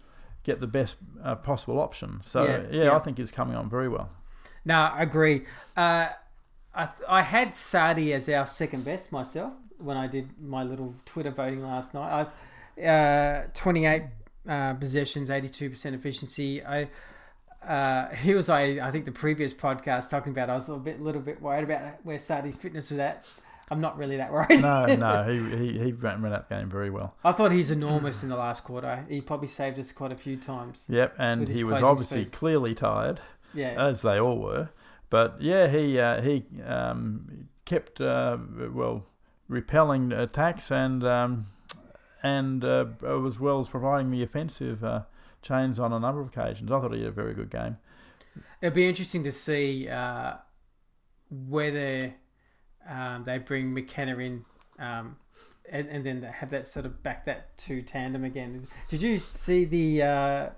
[0.44, 2.22] get the best uh, possible option.
[2.24, 2.96] So Yeah, yeah, yeah.
[2.96, 4.10] I think he's coming on very well.
[4.66, 5.44] No, I agree.
[6.75, 11.31] I I had Sadi as our second best myself when I did my little Twitter
[11.31, 12.27] voting last night.
[12.77, 14.03] I uh, twenty eight
[14.47, 16.63] uh, possessions, eighty two percent efficiency.
[16.63, 16.89] I.
[17.67, 20.83] Uh, he was I, I think the previous podcast talking about I was a little
[20.83, 23.23] bit little bit worried about where Sadi's fitness was at.
[23.71, 24.62] I'm not really that worried.
[24.62, 27.15] No, no, he he, he ran, ran that game very well.
[27.23, 29.05] I thought he's enormous in the last quarter.
[29.07, 30.86] He probably saved us quite a few times.
[30.89, 32.33] Yep, and he was obviously speed.
[32.33, 33.21] clearly tired,
[33.53, 33.81] Yeah.
[33.81, 34.67] as they all were.
[35.13, 38.36] But yeah, he uh, he um, kept uh,
[38.73, 39.06] well
[39.47, 41.45] repelling attacks and um,
[42.23, 42.86] and uh,
[43.28, 45.02] as well as providing the offensive uh,
[45.43, 46.71] chains on a number of occasions.
[46.71, 47.78] I thought he had a very good game.
[48.60, 50.38] It'd be interesting to see uh,
[51.30, 52.15] whether
[52.89, 54.45] um, they bring McKenna in
[54.80, 55.17] um,
[55.71, 58.67] and, and then have that sort of back that two tandem again.
[58.89, 60.49] Did you see the uh,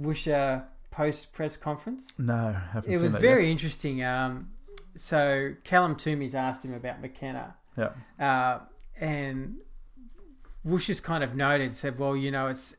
[0.00, 2.18] Woosha post press conference?
[2.18, 4.02] No, haven't It was that very interesting.
[4.02, 4.50] Um,
[4.96, 7.56] so Callum Twomey's asked him about McKenna.
[7.76, 7.94] Yet.
[8.18, 8.60] Uh,
[8.98, 9.56] and
[10.64, 12.76] Wush has kind of noted, said, well, you know, it's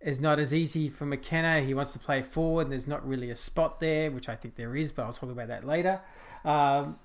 [0.00, 1.60] it's not as easy for McKenna.
[1.60, 4.54] He wants to play forward, and there's not really a spot there, which I think
[4.54, 6.00] there is, but I'll talk about that later.
[6.44, 6.98] Um,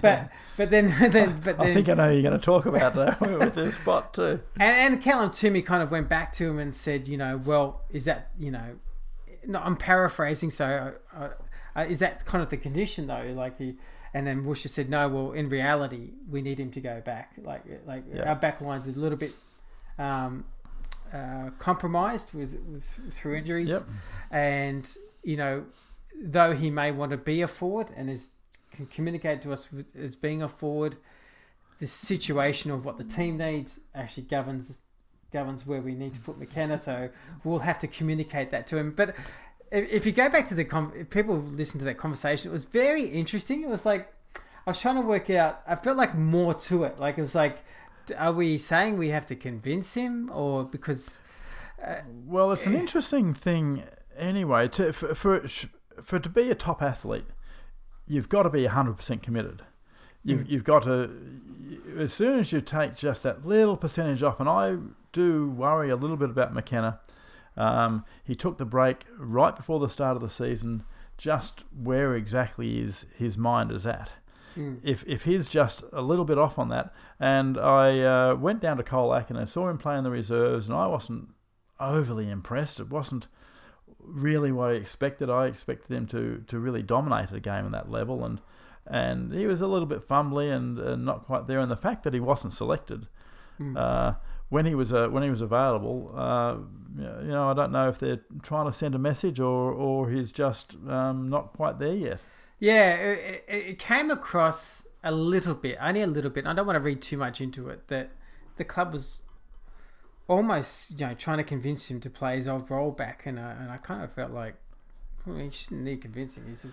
[0.00, 2.94] but but then then but then I think I know you're going to talk about
[2.94, 4.40] though with this spot too.
[4.58, 7.82] and, and Callum Twomey kind of went back to him and said, you know, well,
[7.90, 8.78] is that you know,
[9.46, 11.28] no, I'm paraphrasing, so uh,
[11.76, 13.32] uh, is that kind of the condition though?
[13.34, 13.74] Like he,
[14.14, 17.32] and then Worcester said, no, well, in reality, we need him to go back.
[17.42, 18.28] Like like Yeah.
[18.28, 19.32] our back line's a little bit
[19.98, 20.44] um,
[21.12, 23.82] uh, compromised with, with through injuries, Yep.
[24.30, 25.64] and you know,
[26.20, 28.32] though he may want to be a forward and is
[28.70, 30.96] can communicate to us with, as being a forward,
[31.78, 34.78] the situation of what the team needs actually governs
[35.32, 36.78] governs where we need to put McKenna.
[36.78, 37.08] So
[37.44, 38.92] we'll have to communicate that to him.
[38.92, 39.16] But
[39.70, 42.66] if, you go back to the com- if people listen to that conversation, it was
[42.66, 43.62] very interesting.
[43.62, 44.12] It was like
[44.66, 45.62] I was trying to work out.
[45.66, 46.98] I felt like more to it.
[46.98, 47.58] Like it was like,
[48.16, 51.20] are we saying we have to convince him, or because
[51.84, 52.80] uh, Well, it's an eh.
[52.80, 53.84] interesting thing
[54.16, 54.68] anyway.
[54.68, 55.48] To for for,
[56.02, 57.26] for to be a top athlete,
[58.06, 59.62] you've got to be hundred percent committed.
[60.24, 61.10] You've you've got to
[61.96, 64.76] as soon as you take just that little percentage off, and I
[65.12, 67.00] do worry a little bit about McKenna.
[67.56, 70.84] Um, he took the break right before the start of the season.
[71.18, 74.10] Just where exactly is his mind is at
[74.56, 78.60] mm, if if he's just a little bit off on that, and I uh, went
[78.60, 81.28] down to Colac and I saw him play in the reserves, and I wasn't
[81.78, 82.80] overly impressed.
[82.80, 83.28] It wasn't
[83.98, 85.30] really what I expected.
[85.30, 88.40] I expected him to to really dominate a game at that level, and
[88.86, 91.60] and he was a little bit fumbly and, and not quite there.
[91.60, 93.06] And the fact that he wasn't selected
[93.60, 93.76] mm.
[93.76, 94.14] uh,
[94.48, 96.56] when he was uh, when he was available, uh,
[96.96, 100.32] you know, I don't know if they're trying to send a message or or he's
[100.32, 102.18] just um, not quite there yet.
[102.58, 106.46] Yeah, it, it, came across a little bit, only a little bit.
[106.46, 107.88] I don't want to read too much into it.
[107.88, 108.10] That
[108.56, 109.22] the club was
[110.28, 113.54] almost, you know, trying to convince him to play his old role back, and uh,
[113.58, 114.54] and I kind of felt like
[115.26, 116.44] well, he shouldn't need convincing.
[116.48, 116.66] He's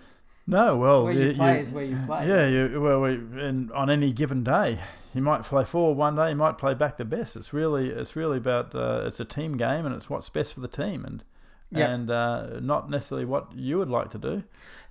[0.50, 2.26] No, well, Where you play is where you play.
[2.28, 4.80] Yeah, you, well, we, and on any given day,
[5.14, 7.36] you might play forward one day, you might play back the best.
[7.36, 10.60] It's really, it's really about uh, it's a team game, and it's what's best for
[10.60, 11.04] the team.
[11.04, 11.22] And
[11.72, 11.88] Yep.
[11.88, 14.42] and uh, not necessarily what you would like to do.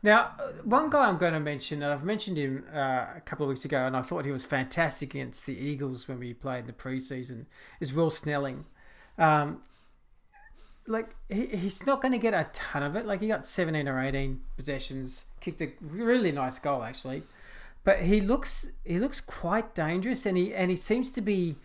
[0.01, 3.45] Now, uh, one guy I'm going to mention, and I've mentioned him uh, a couple
[3.45, 6.59] of weeks ago, and I thought he was fantastic against the Eagles when we played
[6.59, 7.47] in the preseason,
[7.81, 8.63] is Will Snelling.
[9.17, 9.61] Um,
[10.89, 13.05] like, he, he's not going to get a ton of it.
[13.05, 17.23] Like, he got 17 or 18 possessions, kicked a really nice goal, actually.
[17.85, 21.55] But he looks he looks quite dangerous, and he and he seems to be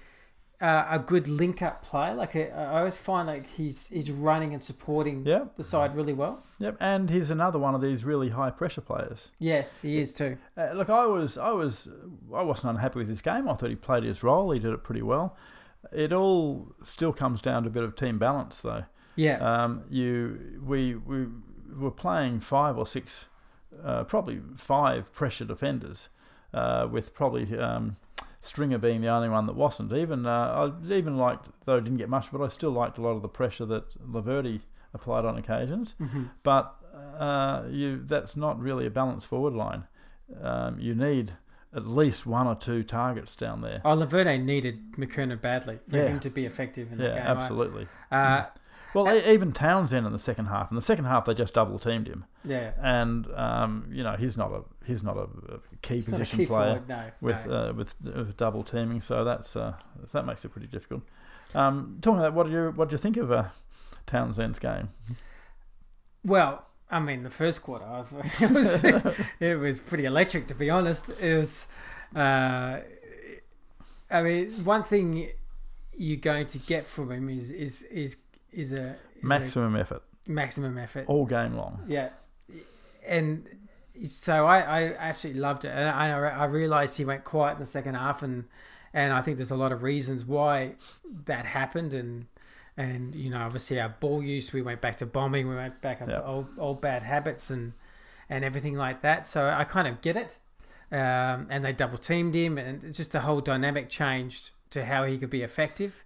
[0.61, 2.15] uh, a good link up player.
[2.15, 5.47] Like I I always find like he's he's running and supporting Yeah.
[5.57, 6.45] the side really well.
[6.61, 9.33] Yep, and he's another one of these really high pressure players.
[9.41, 10.39] Yes, he is too.
[10.57, 11.89] Uh, look, I was, I was,
[12.33, 13.49] I wasn't unhappy with his game.
[13.49, 14.53] I thought he played his role.
[14.53, 15.37] He did it pretty well.
[15.93, 18.85] It all still comes down to a bit of team balance, though.
[19.17, 21.27] Yeah, Um, you, we, we
[21.77, 23.27] were playing five or six,
[23.83, 26.09] uh, probably five pressure defenders,
[26.53, 27.97] uh, with probably um,
[28.41, 29.93] Stringer being the only one that wasn't.
[29.93, 33.11] Even uh, I even liked, though didn't get much, but I still liked a lot
[33.17, 34.61] of the pressure that Laverde
[34.93, 35.95] applied on occasions.
[36.01, 36.31] Mhm.
[36.43, 36.75] But
[37.19, 39.85] uh, you, that's not really a balanced forward line.
[40.41, 41.33] Um, you need
[41.75, 43.83] at least one or two targets down there.
[43.85, 46.07] Oh, Laverde needed McKernan badly for Yeah.
[46.07, 47.27] him to be effective in the Yeah, game.
[47.27, 47.89] absolutely.
[48.13, 48.45] Uh,
[48.95, 50.71] Well, e- even Townsend in the second half.
[50.71, 54.37] In the second half, they just double teamed him, yeah, and um, you know he's
[54.37, 55.27] not a he's not a,
[55.83, 57.55] key He's not a position key player forward, no, with no.
[57.55, 59.01] uh, with with double teaming.
[59.01, 59.75] So that's uh,
[60.13, 61.03] that makes it pretty difficult.
[61.55, 63.45] Um, talking about what do you what do you think of uh,
[64.07, 64.91] Townsend's game?
[66.25, 67.85] Well, I mean, the first quarter,
[68.41, 68.85] it was
[69.41, 71.11] it was pretty electric, to be honest.
[71.21, 71.67] It was,
[72.15, 72.79] uh,
[74.11, 75.31] I mean, one thing
[75.97, 78.17] you're going to get from him is is is
[78.55, 78.77] is a
[79.17, 81.05] is a Maximum effort maximum effort.
[81.07, 81.85] all game long.
[81.87, 82.09] Yeah,
[83.07, 83.47] and
[84.07, 87.67] so I, I absolutely loved it, and I I realized he went quiet in the
[87.67, 88.45] second half, and
[88.93, 90.75] and I think there's a lot of reasons why
[91.27, 92.27] that happened, and
[92.77, 96.01] and you know obviously our ball use, we went back to bombing, we went back
[96.01, 96.07] Yeah.
[96.15, 97.73] to old old bad habits, and
[98.31, 99.27] and everything like that.
[99.27, 100.39] So I kind of get it,
[100.91, 105.19] um, and they double teamed him, and just the whole dynamic changed to how he
[105.19, 106.03] could be effective,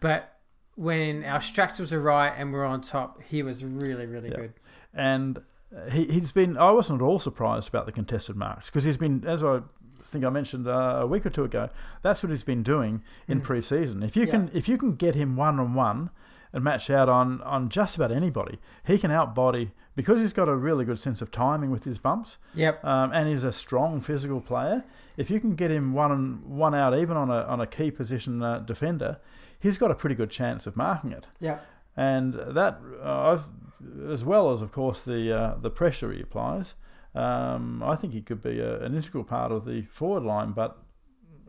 [0.00, 0.32] but.
[0.76, 4.36] When our structures were right and we're on top, he was really, really Yeah.
[4.36, 4.52] good.
[4.94, 5.38] and
[5.76, 6.56] uh, he, he's been.
[6.56, 9.60] I wasn't at all surprised about the contested marks because he's been, as I
[10.04, 11.68] think I mentioned uh, a week or two ago,
[12.02, 13.44] that's what he's been doing in Mm.
[13.44, 14.02] pre-season.
[14.02, 14.30] If you Yeah.
[14.30, 16.10] can, if you can get him one on one
[16.52, 20.54] and match out on on just about anybody, he can outbody because he's got a
[20.54, 22.84] really good sense of timing with his bumps, Yep.
[22.84, 24.84] um, and he's a strong physical player.
[25.16, 28.42] If you can get him one one out, even on a on a key position
[28.42, 29.16] uh, defender,
[29.58, 31.64] he's got a pretty good chance of marking it Yep.
[31.96, 33.38] and that uh,
[34.08, 36.74] as well as of course the uh, the pressure he applies.
[37.14, 40.76] Um, I think he could be a, an integral part of the forward line, but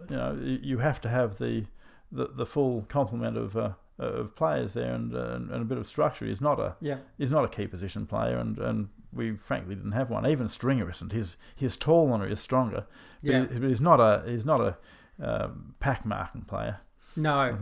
[0.10, 1.66] you know you have to have the
[2.12, 5.88] the, the full complement of uh, of players there and, uh, and a bit of
[5.88, 6.26] structure.
[6.26, 6.98] He's not a Yeah.
[7.18, 10.26] he's not a key position player, and, and we frankly didn't have one.
[10.28, 11.12] Even Stringer isn't.
[11.12, 12.86] He's he's taller, he's stronger,
[13.22, 13.48] but, Yeah.
[13.48, 14.78] he- but he's not a he's not a
[15.22, 16.78] um, pack marking player.
[17.16, 17.58] No.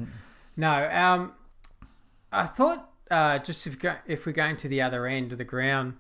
[0.58, 0.89] No.
[0.91, 1.34] Um,
[2.32, 5.43] I thought uh, just if go, if we're going to the other end of the
[5.43, 5.95] ground,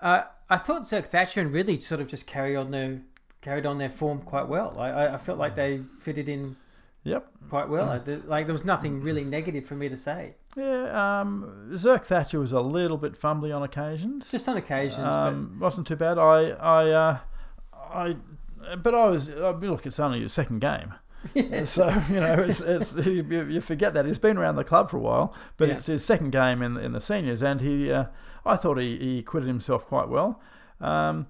[0.00, 3.00] uh, I thought Zerk Thatcher and Ridley sort of just carry on their
[3.40, 4.78] carried on their form quite well.
[4.78, 6.56] I, I, felt like they fitted in
[7.04, 7.28] Yep.
[7.48, 7.88] quite well.
[7.88, 12.04] I did- like there was nothing really negative for me to say, Yeah, um, Zerk
[12.04, 14.28] Thatcher was a little bit fumbly on occasions.
[14.28, 14.98] just on occasions.
[15.06, 16.18] Um, wasn't too bad.
[16.18, 17.18] I, I, uh,
[17.72, 18.16] I,
[18.82, 19.30] but I was.
[19.30, 20.94] I mean, look, it's only his second game,
[21.34, 24.90] but so you know, it's, it's you, you forget that he's been around the club
[24.90, 25.74] for a while, but Yeah.
[25.76, 28.06] it's his second game in in the seniors, and he, uh,
[28.44, 30.40] I thought he, he acquitted himself quite well.
[30.80, 31.26] Um,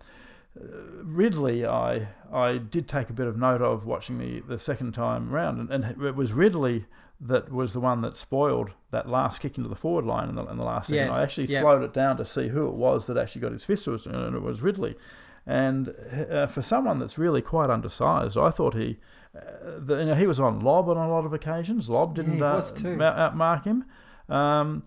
[1.02, 5.30] Ridley, I I did take a bit of note of watching the, the second time
[5.30, 6.86] round, and, and it was Ridley
[7.20, 10.44] that was the one that spoiled that last kick into the forward line in the,
[10.46, 11.06] in the last second.
[11.06, 11.60] Yes, I actually yeah.
[11.60, 14.04] slowed it down to see who it was that actually got his fist to us,
[14.06, 14.96] and it was Ridley.
[15.46, 15.94] And
[16.30, 18.98] uh, for someone that's really quite undersized, I thought he,
[19.78, 21.88] the, you know, he was on Lobb on a lot of occasions.
[21.88, 22.60] Lobb didn't he uh,
[22.96, 23.84] ma- outmark him.
[24.28, 24.82] Um,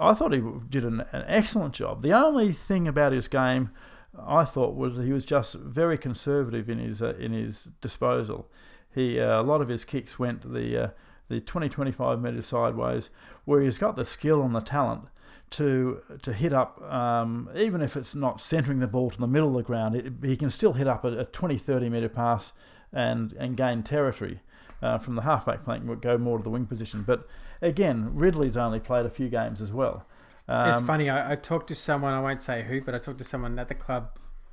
[0.00, 2.02] I thought he did an, an excellent job.
[2.02, 3.70] The only thing about his game,
[4.18, 8.48] I thought, was he was just very conservative in his uh, in his disposal.
[8.94, 10.88] He uh, a lot of his kicks went the uh,
[11.28, 13.10] the 20 25 metres sideways,
[13.44, 15.02] where he's got the skill and the talent
[15.50, 19.48] to to hit up, um, even if it's not centering the ball to the middle
[19.48, 22.52] of the ground, it, he can still hit up a, a 20 30 metre pass
[22.92, 24.40] and and gain territory.
[24.80, 27.02] Uh, from the halfback flank, would go more to the wing position.
[27.02, 27.26] But
[27.60, 30.06] again, Ridley's only played a few games as well.
[30.48, 31.10] it's Um, funny.
[31.10, 32.12] I, I talked to someone.
[32.14, 34.10] I won't say who, but I talked to someone at the club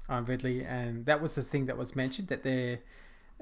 [0.09, 2.79] on Ridley, and that was the thing that was mentioned that they're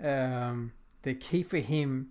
[0.04, 0.74] um,
[1.04, 2.10] the key for him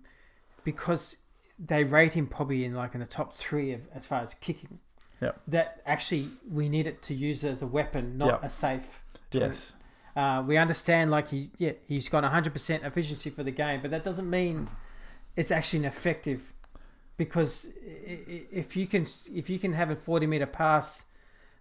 [0.63, 1.17] because
[1.59, 4.79] they rate him probably in like in the top three of as far as kicking.
[5.21, 5.41] Yep.
[5.47, 8.43] that actually we need it to use it as a weapon, not Yep.
[8.43, 9.01] a safe.
[9.31, 9.73] Yes.
[10.15, 14.03] Uh, we understand like he yeah he's got 100% efficiency for the game, but that
[14.03, 14.69] doesn't mean
[15.35, 16.53] it's actually an effective
[17.17, 17.69] because
[18.05, 21.05] if you can if you can have a 40 meter pass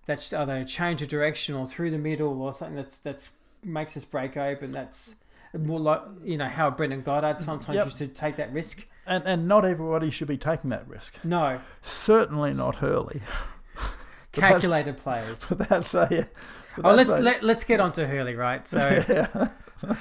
[0.06, 3.30] that's either change of direction or through the middle or something that's that's
[3.64, 5.14] makes us break open that's
[5.58, 7.84] more like you know how Brendon Goddard sometimes Yep.
[7.84, 8.86] used to take that risk.
[9.06, 11.16] And and not everybody should be taking that risk.
[11.24, 13.20] No, Certainly not Hurley.
[14.32, 15.44] Calculated players.
[15.48, 16.28] But that's a.
[16.76, 18.66] But Oh, let's a- let, let's get on to Hurley, right?
[18.66, 19.48] So yeah.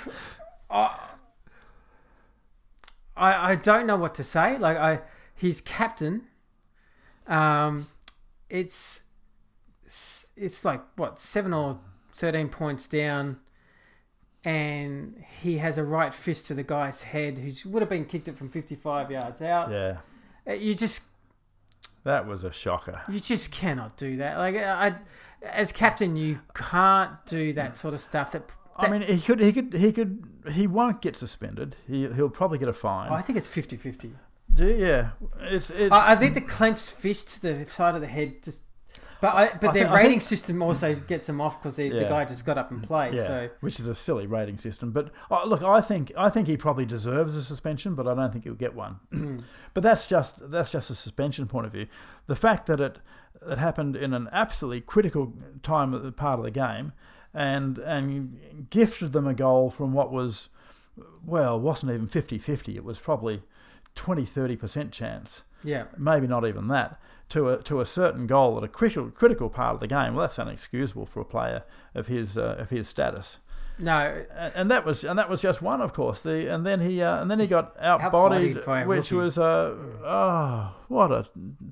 [0.69, 0.99] I,
[3.15, 4.57] I I don't know what to say.
[4.57, 4.99] Like I,
[5.35, 6.23] he's captain.
[7.27, 7.87] Um,
[8.49, 9.03] it's
[10.35, 11.79] it's like what seven or
[12.13, 13.37] thirteen points down,
[14.43, 18.27] and he has a right fist to the guy's head who would have been kicked
[18.27, 19.71] it from fifty-five yards out.
[19.71, 19.97] yeah.
[20.47, 21.03] Uh, You just
[22.03, 23.01] That was a shocker.
[23.09, 24.37] you just cannot do that.
[24.37, 24.95] Like I,
[25.43, 28.31] as captain, you can't do that sort of stuff.
[28.31, 31.75] That, I mean, he could, he could, he could, he won't get suspended.
[31.87, 33.11] He, he'll probably get a fine.
[33.11, 34.13] Oh, I think it's 50-50.
[34.57, 38.43] yeah, it's, it's I, I think the clenched fist to the side of the head
[38.43, 38.63] just.
[39.21, 41.89] But I, but I their think- rating think- system also gets them off because the
[41.89, 43.13] guy just got up and played.
[43.13, 44.91] yeah, So which is a silly rating system.
[44.91, 48.31] But uh, look, I think, I think he probably deserves a suspension, but I don't
[48.31, 48.99] think he'll get one.
[49.73, 51.85] but that's just, that's just a suspension point of view.
[52.27, 52.97] The fact that it,
[53.47, 56.91] it happened in an absolutely critical time of the part of the game,
[57.33, 60.49] and and gifted them a goal from what was,
[61.25, 62.75] well, wasn't even 50-50.
[62.75, 63.43] It was probably
[63.95, 65.43] 20 30 percent chance.
[65.63, 66.99] yeah, maybe not even that,
[67.31, 70.13] to a to a certain goal at a critical critical part of the game.
[70.15, 71.63] Well, that's unexcusable for a player
[71.95, 73.39] of his uh, of his status.
[73.79, 76.21] no, And, and that was and that was just one, of course.
[76.21, 79.15] The and then he uh, and then he got Outbodied outbodied, which rookie.
[79.23, 81.25] was uh, oh what a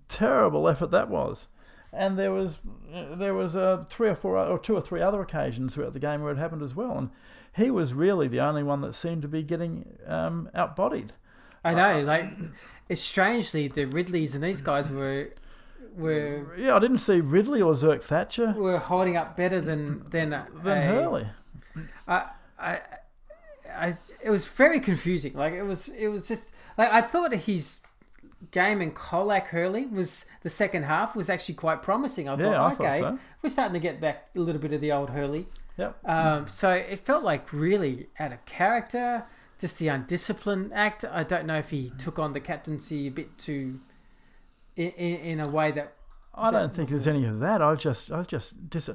[0.07, 1.47] terrible effort that was.
[1.91, 2.59] And there was
[2.91, 6.21] there was uh, three or four or two or three other occasions throughout the game
[6.21, 6.97] where it happened as well.
[6.97, 7.09] And
[7.55, 11.09] he was really the only one that seemed to be getting um, outbodied.
[11.63, 12.01] I know.
[12.03, 12.31] Like
[12.87, 15.29] it's strangely the Ridleys and these guys were
[15.95, 20.29] were Yeah, I didn't see Ridley or Zerk Thatcher were holding up better than than
[20.29, 21.27] than a- Hurley.
[22.07, 22.25] I,
[22.59, 22.79] I,
[23.73, 25.33] I, it was very confusing.
[25.33, 27.81] Like it was, it was just like I thought his
[28.51, 32.27] game in Colac Hurley was the second half was actually quite promising.
[32.29, 33.19] I Yeah, thought, I thought okay, so.
[33.41, 35.47] we're starting to get back a little bit of the old Hurley.
[35.77, 35.97] Yep.
[36.07, 39.25] Um, so it felt like really out of character,
[39.59, 41.05] just the undisciplined act.
[41.09, 43.79] I don't know if he took on the captaincy a bit too,
[44.79, 45.93] in, in, in a way that
[46.33, 47.61] I don't think there's any of that.
[47.61, 48.89] I just, I just, dis-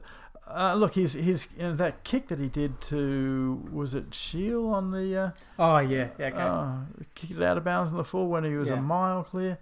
[0.47, 4.67] uh, look, his, his, you know, that kick that he did to, was it Shiel
[4.69, 6.41] on the, uh, Oh yeah, yeah, okay.
[6.41, 6.77] uh,
[7.15, 8.75] kicked it out of bounds in the full when he was Yeah.
[8.79, 9.59] a mile clear.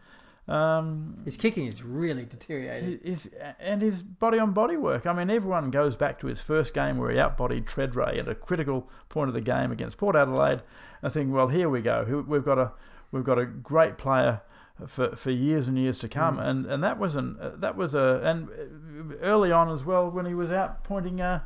[0.49, 3.01] Um, his kicking is really deteriorated.
[3.03, 5.07] his, and his body on body work.
[5.07, 8.35] I mean, everyone goes back to his first game where he outbodied Tredrea at a
[8.35, 10.62] critical point of the game against Port Adelaide.
[11.01, 12.25] And think, well, here we go.
[12.27, 12.73] We've got a
[13.12, 14.41] we've got a great player
[14.87, 16.37] for, for years and years to come.
[16.39, 16.47] Mm.
[16.49, 18.49] And and that was an uh, that was a and
[19.22, 21.41] early on as well when he was out pointing uh,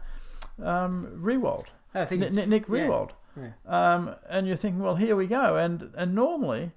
[0.63, 1.67] um, Riewoldt.
[1.95, 3.11] I think Nick, it's- Nick Riewoldt.
[3.37, 3.51] yeah.
[3.67, 5.57] Um, and you're thinking, well, here we go.
[5.57, 6.73] And and normally,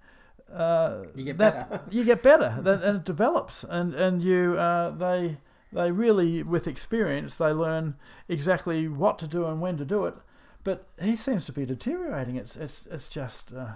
[0.53, 1.83] uh, You get that- better.
[1.89, 5.37] you get better, and it develops, and and you uh, they
[5.71, 7.95] they really with experience they learn
[8.27, 10.15] exactly what to do and when to do it.
[10.63, 12.35] But he seems to be deteriorating.
[12.35, 13.73] It's it's it's just uh,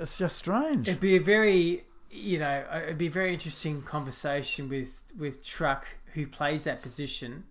[0.00, 0.88] it's just strange.
[0.88, 5.86] It'd be a very, you know, it'd be a very interesting conversation with with Truck,
[6.14, 7.44] who plays that position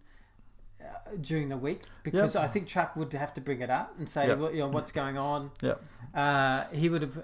[0.81, 0.85] uh,
[1.21, 2.43] during the week, because Yep.
[2.43, 4.37] I think Truck would have to bring it up and say, Yep.
[4.37, 5.51] what, you know, what's going on.
[5.61, 5.81] Yep.
[6.13, 7.23] Uh, he would have.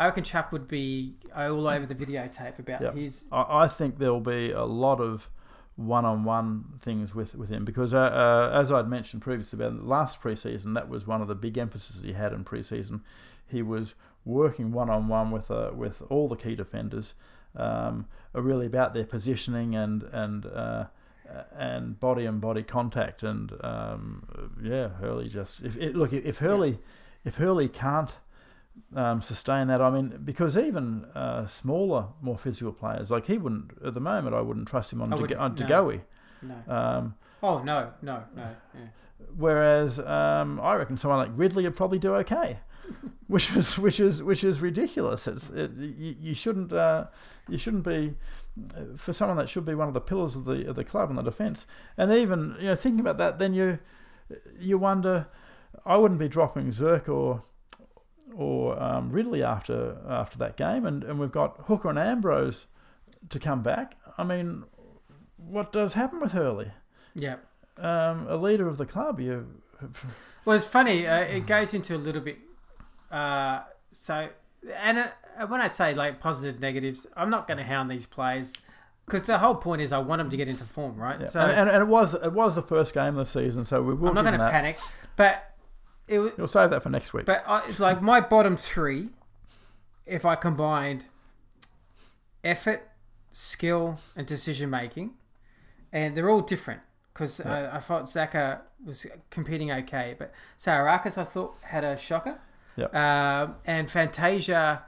[0.00, 2.94] I reckon Chuck would be all over the videotape about Yep.
[2.94, 3.24] his.
[3.32, 5.28] I, I think there'll be a lot of
[5.76, 10.20] one-on-one things with, with him because, uh, uh, as I'd mentioned previously about the last
[10.20, 13.00] preseason, that was one of the big emphases he had in preseason.
[13.46, 17.14] He was working one-on-one with uh, with all the key defenders,
[17.56, 20.84] um, uh, really about their positioning and and uh,
[21.56, 23.22] and body and body contact.
[23.22, 26.78] And um, yeah, Hurley just if it, look if Hurley
[27.24, 28.10] if Hurley can't
[28.94, 29.80] um, sustain that.
[29.80, 34.34] I mean, because even uh, smaller, more physical players, like he wouldn't at the moment,
[34.34, 35.56] I wouldn't trust him on on no.
[35.56, 36.00] De Goey.
[36.42, 36.72] No.
[36.74, 38.48] Um, Oh no, no, no.
[38.74, 38.80] Yeah.
[39.36, 42.58] whereas um, I reckon someone like Ridley would probably do okay,
[43.28, 45.28] which is which is which is ridiculous.
[45.28, 47.06] It's it, you, you shouldn't uh,
[47.48, 48.14] you shouldn't be
[48.76, 51.10] uh, for someone that should be one of the pillars of the of the club
[51.10, 51.66] and the defence.
[51.96, 53.78] And even you know thinking about that, then you
[54.58, 55.26] you wonder.
[55.86, 57.44] I wouldn't be dropping Zerk or
[58.34, 62.66] or um, Ridley after after that game, and, and we've got Hooker and Ambrose
[63.30, 63.96] to come back.
[64.16, 64.64] I mean,
[65.48, 66.72] what does happen with Hurley.
[67.14, 67.36] Yeah.
[67.76, 69.46] Um, a leader of the club, you
[70.44, 71.06] Well, it's funny.
[71.06, 72.38] Uh, it goes into a little bit.
[73.10, 73.60] Uh,
[73.92, 74.28] so,
[74.76, 78.54] and uh, when I say like positive negatives, I'm not going to hound these players
[79.04, 81.20] because the whole point is I want them to get into form, right?
[81.20, 81.26] Yeah.
[81.26, 83.82] So and, and, and it was it was the first game of the season, so
[83.82, 84.08] we will.
[84.08, 84.78] I'm not going to panic,
[85.16, 85.54] but
[86.06, 86.32] it was.
[86.36, 87.26] You'll save that for next week.
[87.26, 89.08] But I, it's like my bottom three,
[90.06, 91.04] if I combined
[92.44, 92.88] effort,
[93.32, 95.12] skill, and decision making,
[95.92, 96.80] and they're all different
[97.12, 97.70] because Yeah.
[97.72, 102.38] I, I thought Zaka was competing okay, but Zaharakis I thought had a shocker.
[102.76, 102.94] Yep.
[102.94, 104.82] Um, and Fantasia,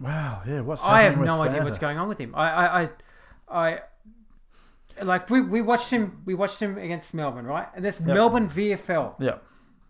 [0.00, 0.60] wow, yeah.
[0.60, 2.34] What's I have no idea what's going on with him.
[2.34, 2.88] I, I, I,
[3.48, 3.80] I
[5.04, 6.22] like we, we watched him.
[6.24, 7.68] We watched him against Melbourne, right?
[7.74, 8.08] And that's Yep.
[8.08, 9.38] Melbourne VFL, Yeah,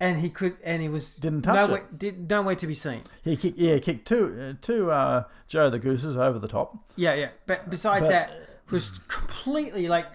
[0.00, 3.02] and he could, and he was Didn't touch nowhere, Did nowhere to be seen.
[3.22, 3.56] he kicked.
[3.58, 6.76] Yeah, he kicked two uh, two uh, Joe the Gooses over the top.
[6.96, 7.28] Yeah, yeah.
[7.46, 8.30] But besides But- that,
[8.70, 10.06] was completely like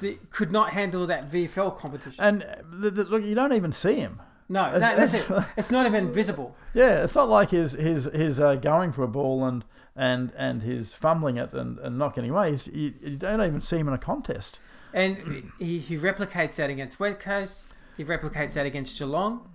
[0.00, 2.22] the, could not handle that VFL competition.
[2.22, 4.22] And uh, the, the, look, you don't even see him.
[4.48, 5.26] No, no, that's it.
[5.56, 6.56] It's not even visible.
[6.74, 9.64] Yeah, it's not like his his his uh, going for a ball and
[9.96, 12.50] and and his fumbling it and, and not getting away.
[12.50, 14.60] You, you don't even see him in a contest.
[14.92, 17.72] And he, he replicates that against West Coast.
[17.96, 19.50] He replicates that against Geelong.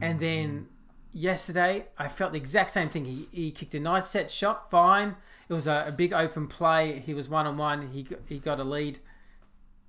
[0.00, 0.68] And then
[1.12, 3.04] yesterday, I felt the exact same thing.
[3.04, 5.16] He, he kicked a nice set shot, fine.
[5.50, 7.00] It was a, a big open play.
[7.00, 7.90] He was one on one.
[7.90, 9.00] He he got a lead.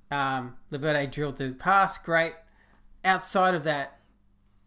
[0.09, 2.33] Um, Laverde drilled the pass, great.
[3.05, 3.99] Outside of that,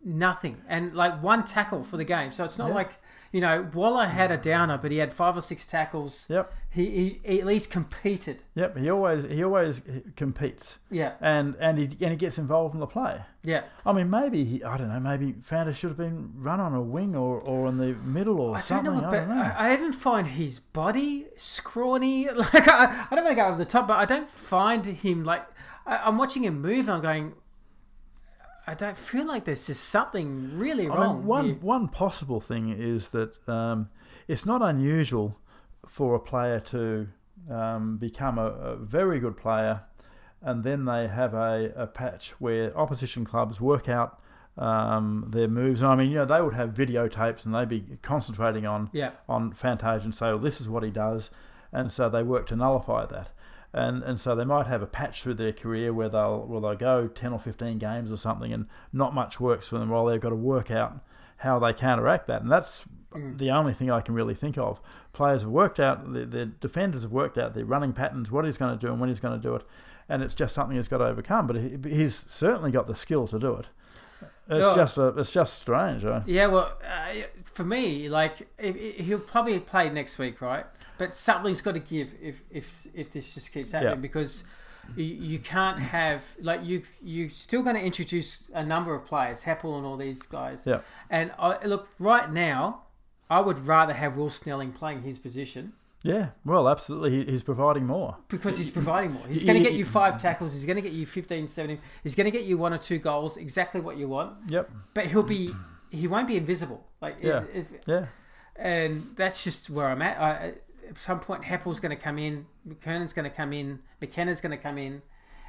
[0.05, 0.61] nothing.
[0.69, 2.31] And like one tackle for the game.
[2.33, 2.75] So it's not Yeah.
[2.75, 2.97] like,
[3.33, 6.25] you know, Walla had a downer, but he had five or six tackles.
[6.29, 8.43] Yep, He, he, he at least competed.
[8.55, 8.77] yep.
[8.77, 12.81] He always he always uh, competes Yeah, and and he and he gets involved in
[12.81, 13.23] the play.
[13.43, 13.63] yeah.
[13.85, 15.01] I mean, maybe he, I don't know.
[15.01, 18.51] Maybe Fanta should have been run on a wing or, or in the middle or
[18.55, 19.01] I don't something.
[19.01, 19.43] know, I don't know.
[19.43, 22.29] I, I even find his body scrawny.
[22.37, 25.25] Like I, I don't want to go over the top, but I don't find him
[25.25, 25.45] like
[25.87, 26.87] I, I'm watching him move.
[26.89, 27.33] and I'm going.
[28.67, 31.19] I don't feel like there's just something really I wrong.
[31.19, 31.55] mean, one here.
[31.57, 33.91] one possible thing is that um,
[34.29, 35.37] it's not unusual
[35.87, 37.09] for a player to
[37.51, 39.83] um, become a, a very good player,
[40.41, 44.19] and then they have a, a patch where opposition clubs work out
[44.57, 45.83] um, their moves.
[45.83, 49.53] I mean, you know, they would have videotapes and they'd be concentrating on Yeah, on
[49.53, 51.31] Fantasia and say, well, this is what he does.
[51.73, 53.31] And so they work to nullify that.
[53.77, 56.77] And and so they might have a patch through their career where they'll where they'll
[56.77, 60.21] go 10 or 15 games or something and not much works for them while they've
[60.21, 61.01] got to work out
[61.39, 62.41] how they counteract that.
[62.43, 63.39] And that's Mm.
[63.39, 64.81] the only thing I can really think of.
[65.13, 68.59] Players have worked out, the, the defenders have worked out their running patterns, what he's
[68.59, 69.63] going to do and when he's going to do it.
[70.09, 71.47] And it's just something he's got to overcome.
[71.47, 73.67] But he, he's certainly got the skill to do it.
[74.49, 76.05] It's just a, it's just strange.
[76.05, 76.23] eh?
[76.27, 76.49] yeah.
[76.49, 80.67] Well, uh, for me, like if, if- he'll probably play next week, right?
[80.99, 84.01] But something's got to give if if if this just keeps happening Yeah.
[84.01, 84.45] because.
[84.97, 89.45] You, you can't have like you you're still going to introduce a number of players,
[89.45, 90.67] Heppell and all these guys.
[90.67, 90.81] Yeah.
[91.09, 92.83] And I, look, right now,
[93.31, 95.73] I would rather have Will Snelling playing his position
[96.03, 97.25] Yeah, well, absolutely.
[97.25, 98.19] He's providing more.
[98.29, 99.27] because he's providing more.
[99.27, 100.53] He's going to get you five tackles.
[100.53, 101.81] He's going to get you 15, 17.
[102.03, 104.35] He's going to get you one or two goals, exactly what you want.
[104.51, 104.71] Yep.
[104.93, 105.51] But he'll be,
[105.91, 106.87] he won't be invisible.
[107.01, 107.45] Like, if- Yeah.
[107.55, 108.07] if, Yeah.
[108.57, 110.21] and that's just where I'm at.
[110.21, 110.55] I,
[110.89, 114.51] at some point, Heppell's going to come in, McKernan's going to come in, McKenna's going
[114.51, 115.03] to come in,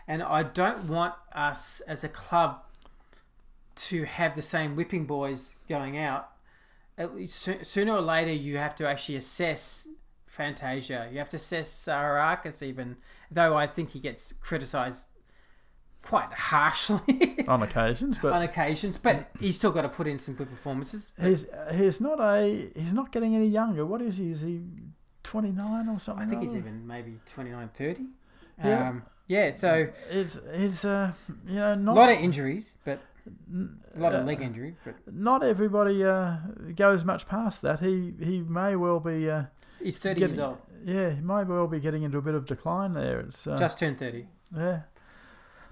[0.07, 2.61] and I don't want us as a club
[3.75, 6.29] to have the same whipping boys going out.
[6.97, 9.87] At least Sooner or later, you have to actually assess
[10.27, 11.09] Fantasia.
[11.11, 12.97] You have to assess Zaharakis, even
[13.29, 15.07] though I think he gets criticised
[16.01, 18.97] quite harshly on occasions, but on occasions.
[18.97, 21.11] But he's still got to put in some good performances.
[21.19, 23.85] he's he's not a he's not getting any younger.
[23.85, 24.31] What is he?
[24.31, 24.61] Is he
[25.25, 26.25] twenty nine or something?
[26.25, 28.05] I think he's even maybe 29, 30.
[28.63, 28.89] Yeah.
[28.89, 31.11] Um, yeah, so It's he's uh
[31.47, 34.75] you know a lot of injuries, but a lot of uh, leg injury.
[34.85, 36.37] But not everybody uh,
[36.75, 37.79] goes much past that.
[37.79, 39.45] He he may well be uh,
[39.81, 40.57] he's 30 getting, years old.
[40.83, 43.21] Yeah, he may well be getting into a bit of decline there.
[43.21, 44.27] It's uh, Just turned 30.
[44.55, 44.81] yeah.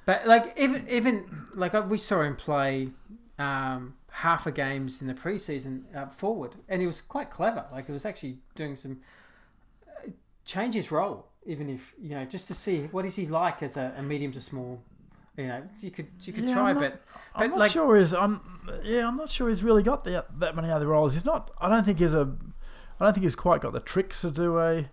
[0.06, 2.90] But like even even like uh, we saw him play
[3.38, 7.66] um, half a games in the preseason uh, forward, and he was quite clever.
[7.72, 9.00] Like he was actually doing some
[10.46, 13.78] change his role, even if you know just to see what is he like as
[13.78, 14.82] a, a medium to small.
[15.38, 17.02] You know, you could you could Yeah, try, I'm not- but
[17.36, 18.40] I'm but not like sure he's I'm
[18.84, 21.16] yeah I'm not sure he's really got the, that many other roles.
[21.16, 21.50] He's not.
[21.60, 22.32] I don't think he's a.
[23.00, 24.90] I don't think he's quite got the tricks to do a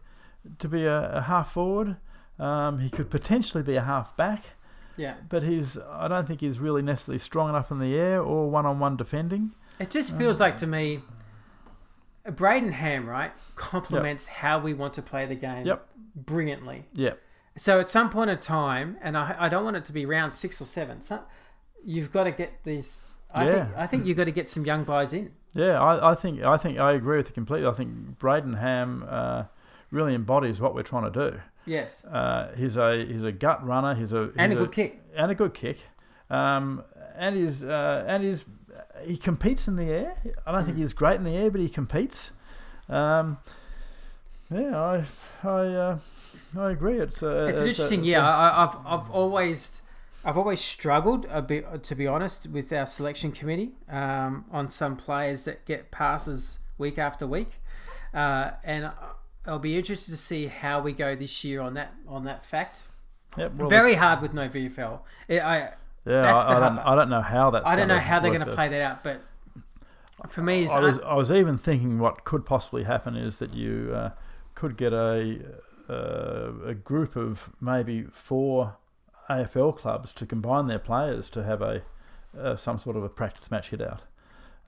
[0.58, 1.96] to be a, a half forward.
[2.38, 4.44] Um, he could potentially be a half back,
[4.96, 5.76] yeah, but he's.
[5.76, 8.96] I don't think he's really necessarily strong enough in the air or one on one
[8.96, 9.50] defending.
[9.78, 11.00] It just feels like to me,
[12.26, 15.88] Brayden Ham, right, complements how we want to play the game Yep.
[16.14, 16.84] brilliantly.
[16.92, 17.14] Yeah,
[17.56, 20.32] So at some point in time, and I, I don't want it to be round
[20.32, 21.00] six or seven.
[21.00, 21.20] So
[21.84, 23.04] you've got to get these.
[23.32, 23.82] I think Yeah.
[23.82, 25.32] I think you've got to get some young guys in.
[25.54, 27.66] Yeah, I, I think I think I agree with you completely.
[27.68, 29.44] I think Brayden Ham uh,
[29.90, 31.40] really embodies what we're trying to do.
[31.66, 33.94] Yes, Uh, he's a he's a gut runner.
[33.94, 35.00] He's a he's and a good kick.
[35.16, 35.78] and a good kick.
[36.28, 36.84] Um,
[37.16, 38.44] and he's uh, and he's
[39.04, 40.14] he competes in the air.
[40.46, 40.80] I don't think Mm.
[40.80, 42.30] he's great in the air, but he competes.
[42.88, 43.38] Um,
[44.50, 45.04] yeah, I
[45.46, 45.98] I uh,
[46.58, 46.98] I agree.
[47.00, 48.18] It's a, It's an a- interesting it's year.
[48.18, 49.82] a- I, I've I've always
[50.24, 54.96] I've always struggled a bit to be honest with our selection committee um, on some
[54.96, 57.52] players that get passes week after week,
[58.12, 58.90] uh, and
[59.46, 62.82] I'll be interested to see how we go this year on that on that fact.
[63.38, 65.02] Yep, well, Very hard with no VFL.
[65.28, 65.74] It, I
[66.10, 66.22] yeah.
[66.22, 67.66] that's I, I don't I don't know how that's.
[67.66, 69.22] I don't know how they're going to play that out, but
[70.28, 73.92] for me, I was I was even thinking what could possibly happen is that you
[73.94, 74.10] uh,
[74.54, 75.38] could get a
[75.88, 78.76] uh, a group of maybe four
[79.28, 81.82] AFL clubs to combine their players to have a
[82.38, 84.02] uh, some sort of a practice match hit out.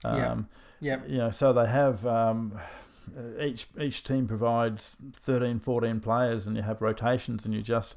[0.03, 0.31] Yeah.
[0.31, 0.49] Um,
[0.81, 2.59] yeah, You know, so they have um,
[3.39, 7.95] each each team provides 13, 14 players, and you have rotations, and you just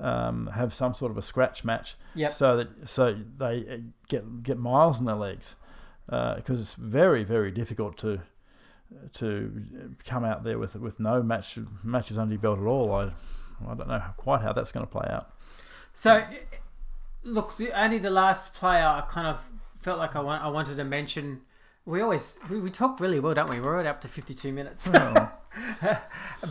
[0.00, 2.32] um, have some sort of a scratch match Yep.
[2.32, 3.76] so that so they uh,
[4.08, 5.54] get get miles in their legs
[6.06, 8.20] because it's very very difficult to
[9.14, 9.62] to
[10.04, 12.92] come out there with with no match matches under your belt at all.
[12.94, 13.12] I
[13.68, 15.30] I don't know quite how that's going to play out.
[15.92, 16.24] So,
[17.24, 19.44] look, the, only the last player I kind of
[19.80, 21.40] felt like I want I wanted to mention.
[21.84, 23.60] We always we, we talk really well, don't we?
[23.60, 25.30] We're already up to fifty two minutes, Oh,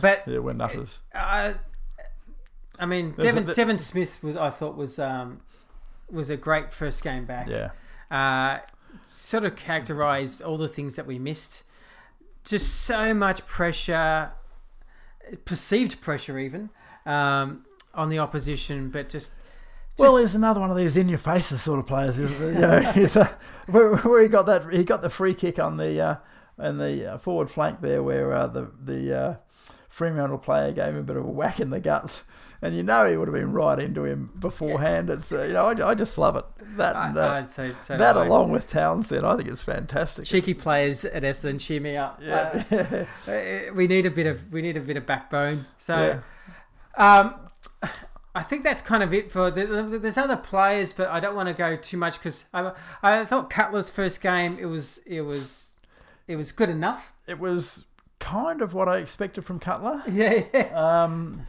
[0.00, 1.02] but yeah, we're nutters.
[1.14, 1.54] uh,
[2.78, 5.40] I mean, There's a- Devon there- Smith was I thought was um,
[6.10, 7.48] was a great first game back.
[7.48, 7.70] Yeah,
[8.10, 8.60] uh,
[9.04, 11.64] sort of characterized all the things that we missed.
[12.44, 14.30] Just so much pressure,
[15.44, 16.70] perceived pressure even
[17.04, 17.64] um,
[17.94, 19.34] on the opposition, but just
[19.98, 22.18] well, he's another one of these in your faces sort of players.
[22.18, 22.54] Isn't?
[22.54, 25.76] You know, he's a, where, where he got that he got the free kick on
[25.76, 26.16] the uh,
[26.58, 29.34] on the uh, forward flank there, where uh, the the uh,
[29.98, 32.22] Fremantle player gave him a bit of a whack in the guts,
[32.62, 35.10] and you know he would have been right into him beforehand.
[35.10, 36.44] It's uh, you know I, I just love it
[36.76, 37.96] that I, and, uh, I'd say so.
[37.98, 38.24] that I.
[38.24, 40.24] along with Townsend, I think it's fantastic.
[40.24, 42.20] cheeky players at Essendon cheer me up.
[42.22, 42.62] Yeah,
[43.26, 45.66] Uh, uh, we need a bit of we need a bit of backbone.
[45.78, 45.96] So.
[45.96, 46.20] yeah.
[46.96, 47.34] Um,
[48.34, 49.50] I think that's kind of it for.
[49.50, 52.72] The, the- there's other players, but I don't want to go too much because I,
[53.02, 55.74] I thought Cutler's first game it was it was
[56.28, 57.12] it was good enough.
[57.26, 57.84] it was
[58.18, 60.02] kind of what I expected from Cutler.
[60.10, 61.02] Yeah, yeah.
[61.04, 61.46] Um,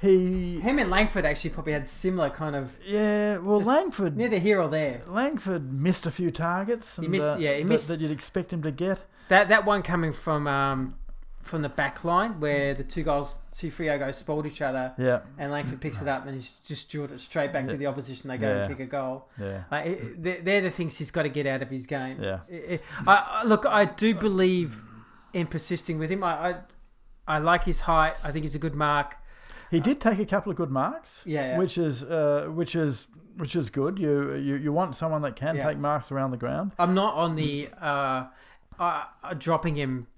[0.00, 4.60] he Him and Langford actually probably had similar kind of yeah, well Langford neither here
[4.60, 5.02] or there.
[5.06, 6.96] Langford missed a few targets.
[6.98, 9.00] And, missed- uh, yeah, he that- missed- that you'd expect him to get.
[9.28, 10.96] That that one coming from um
[11.42, 15.20] from the back line where the two goals, two Freo goals spoiled each other, Yeah,
[15.38, 18.28] and Langford picks it up and he's just drew it straight back to the opposition.
[18.28, 18.56] They go Yeah.
[18.64, 19.26] and kick a goal.
[19.40, 22.22] yeah, Like, they're, they're the things he's got to get out of his game.
[22.22, 22.40] yeah.
[22.50, 24.84] I- I, I, look, I do believe
[25.32, 26.22] in persisting with him.
[26.24, 26.54] I, I,
[27.26, 28.14] I like his height.
[28.24, 29.16] I think he's a good mark.
[29.70, 31.58] He did take a couple of good marks, Yeah, yeah.
[31.58, 33.06] which is uh, which is
[33.36, 33.98] which is good.
[33.98, 35.66] You you you want someone that can Yeah.
[35.68, 36.72] take marks around the ground.
[36.78, 38.24] I'm not on the uh,
[38.80, 40.08] uh, uh, dropping him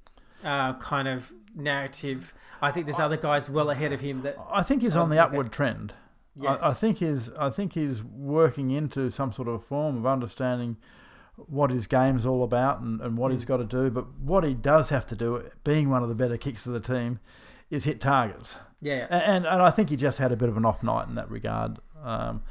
[0.42, 2.32] uh, kind of narrative.
[2.62, 4.36] I think there's other guys well ahead of him that.
[4.50, 5.92] I think he's on the upward trend.
[6.34, 6.62] Yes.
[6.62, 10.78] I, I think he's I think he's working into some sort of form of understanding
[11.36, 13.34] what his game's all about and, and what Mm.
[13.34, 13.90] he's got to do.
[13.90, 16.80] But what he does have to do, being one of the better kicks of the
[16.80, 17.20] team,
[17.70, 18.56] is hit targets.
[18.80, 19.06] yeah.
[19.10, 21.30] And and I think he just had a bit of an off night in that
[21.30, 21.78] regard.
[22.04, 22.42] Um,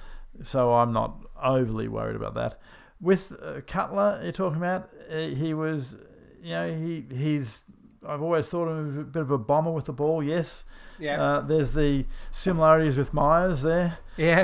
[0.44, 2.60] so I'm not overly worried about that.
[3.00, 5.96] With uh, Cutler, you're talking about, he was,
[6.42, 7.60] you know, he he's.
[8.08, 10.24] I've always thought of him as a bit of a bomber with the ball.
[10.24, 10.64] Yes,
[11.02, 11.22] Yeah.
[11.22, 13.98] uh, there's the similarities with Myers there.
[14.18, 14.42] yeah.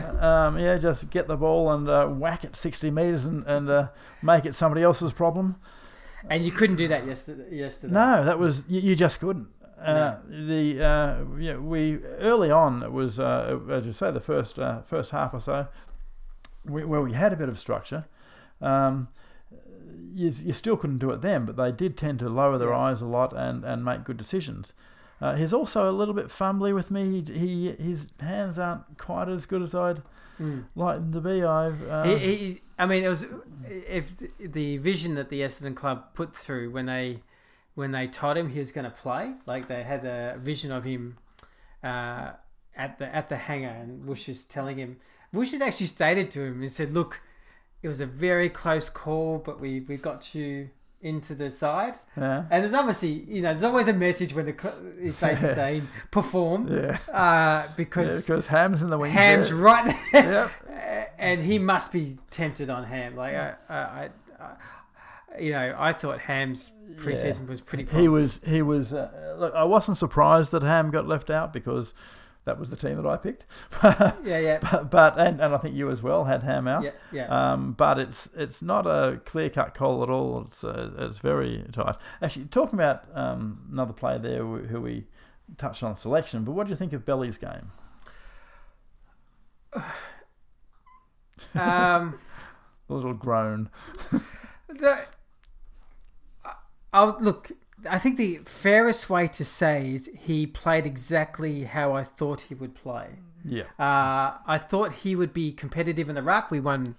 [0.47, 3.87] Um, yeah, just get the ball and uh, whack it 60 metres and, and uh,
[4.21, 5.55] make it somebody else's problem.
[6.29, 7.55] And you couldn't do that yesterday.
[7.55, 7.93] yesterday.
[7.93, 9.47] No, that was you, you just couldn't.
[9.79, 14.57] Uh, The uh, yeah, we early on it was uh, as you say the first
[14.57, 15.67] uh, first half or so,
[16.65, 18.05] we, where we had a bit of structure.
[18.59, 19.09] Um,
[20.15, 22.77] you, you still couldn't do it then, but they did tend to lower their Yeah.
[22.79, 24.73] eyes a lot and, and make good decisions.
[25.19, 27.21] Uh, he's also a little bit fumbly with me.
[27.21, 30.01] He, he his hands aren't quite as good as I'd
[30.39, 30.65] Mm.
[30.75, 31.43] like them to be.
[31.43, 33.25] I've uh, He, I mean, it was
[33.67, 37.23] if the, the vision that the Essendon club put through when they
[37.73, 40.83] when they told him he was going to play, like they had a vision of
[40.83, 41.17] him
[41.83, 42.33] uh,
[42.75, 44.97] at the at the hangar, and Bush is telling him.
[45.33, 47.19] Bush has actually stated to him and said, "Look,
[47.81, 50.69] it was a very close call, but we we got you
[51.01, 51.95] into the side.
[52.17, 52.45] Yeah.
[52.49, 55.87] And it's obviously, you know, there's always a message when the, his face is saying
[56.11, 56.97] perform Yeah.
[57.09, 59.13] uh, Yeah, because because Ham's in the wings.
[59.13, 59.57] Ham's there.
[59.57, 60.51] right there.
[60.69, 61.13] Yep.
[61.19, 63.15] and he must be tempted on Ham.
[63.15, 67.99] Like, I, I, I, you know, I thought Ham's preseason was pretty good.
[67.99, 68.41] He was.
[68.45, 68.93] He was.
[68.93, 71.93] Uh, look, I wasn't surprised that Ham got left out because
[72.47, 73.45] that was the team that I picked.
[73.83, 74.57] Yeah, yeah.
[74.71, 76.83] but, but and, and I think you as well had Ham out.
[76.83, 77.27] Yeah, yeah.
[77.53, 80.41] Um, but it's it's not a clear cut call at all.
[80.41, 81.95] It's uh, it's very tight.
[82.21, 85.05] Actually, talking about um, another player there who we
[85.57, 86.43] touched on selection.
[86.43, 87.71] But what do you think of Belly's game?
[91.53, 92.17] Um,
[92.89, 93.69] A little groan.
[94.81, 95.05] I-
[96.93, 97.51] I'll look.
[97.89, 102.55] I think the fairest way to say is he played exactly how I thought he
[102.55, 103.19] would play.
[103.45, 103.63] Yeah.
[103.79, 106.49] Uh, I thought he would be competitive in the ruck.
[106.51, 106.95] We won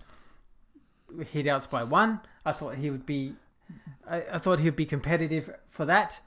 [1.33, 2.21] hit outs by one.
[2.45, 3.35] I thought he would be.
[4.09, 6.21] I, I thought he would be competitive for that.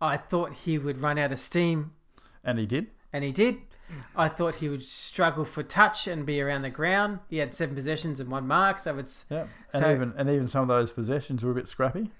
[0.00, 1.92] I thought he would run out of steam,
[2.44, 2.88] And he did.
[3.12, 3.56] and he did.
[4.16, 7.20] I thought he would struggle for touch and be around the ground.
[7.30, 9.46] He had seven possessions and one mark, so it's Yeah.
[9.72, 12.10] And So- even and even some of those possessions were a bit scrappy.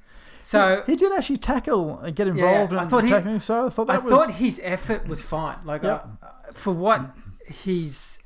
[0.45, 0.83] So.
[0.87, 3.89] he did actually tackle and get Yeah, involved I in thought he- So I thought
[3.91, 4.13] I that was.
[4.13, 5.59] thought his effort was fine.
[5.65, 6.01] Like Yeah.
[6.23, 7.01] uh, for what
[7.47, 8.19] he's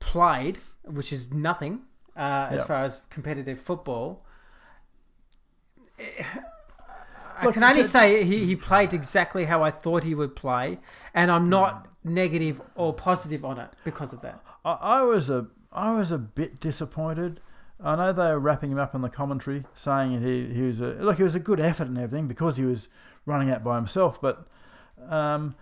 [0.00, 1.82] played, which is nothing
[2.16, 2.64] uh, as Yeah.
[2.66, 4.24] far as competitive football.
[7.40, 10.34] I Look, can only to- say he, he played exactly how I thought he would
[10.34, 10.78] play,
[11.14, 14.42] and I'm not negative or positive on it because of that.
[14.64, 17.40] I, I was a I was a bit disappointed.
[17.82, 20.94] I know they were wrapping him up in the commentary, saying he he was a
[20.94, 21.20] look.
[21.20, 22.88] It was a good effort and everything because he was
[23.26, 24.20] running out by himself.
[24.20, 24.46] But
[25.08, 25.54] um,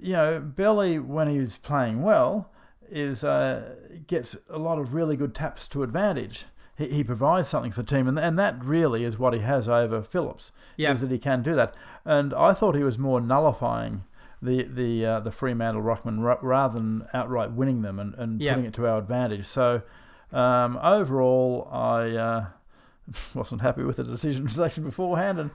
[0.00, 2.50] you know, Belly when he was playing well
[2.90, 3.74] is uh,
[4.06, 6.44] gets a lot of really good taps to advantage.
[6.76, 9.68] He, he provides something for the team, and and that really is what he has
[9.68, 10.52] over Phillips.
[10.76, 10.92] Yeah.
[10.92, 11.74] is that he can do that.
[12.04, 14.04] And I thought he was more nullifying
[14.42, 18.54] the the uh, the Fremantle ruckman ra- rather than outright winning them and, and Yeah.
[18.54, 19.46] putting it to our advantage.
[19.46, 19.82] So
[20.32, 22.46] um, overall, I uh,
[23.34, 25.38] wasn't happy with the decision selection beforehand.
[25.38, 25.50] And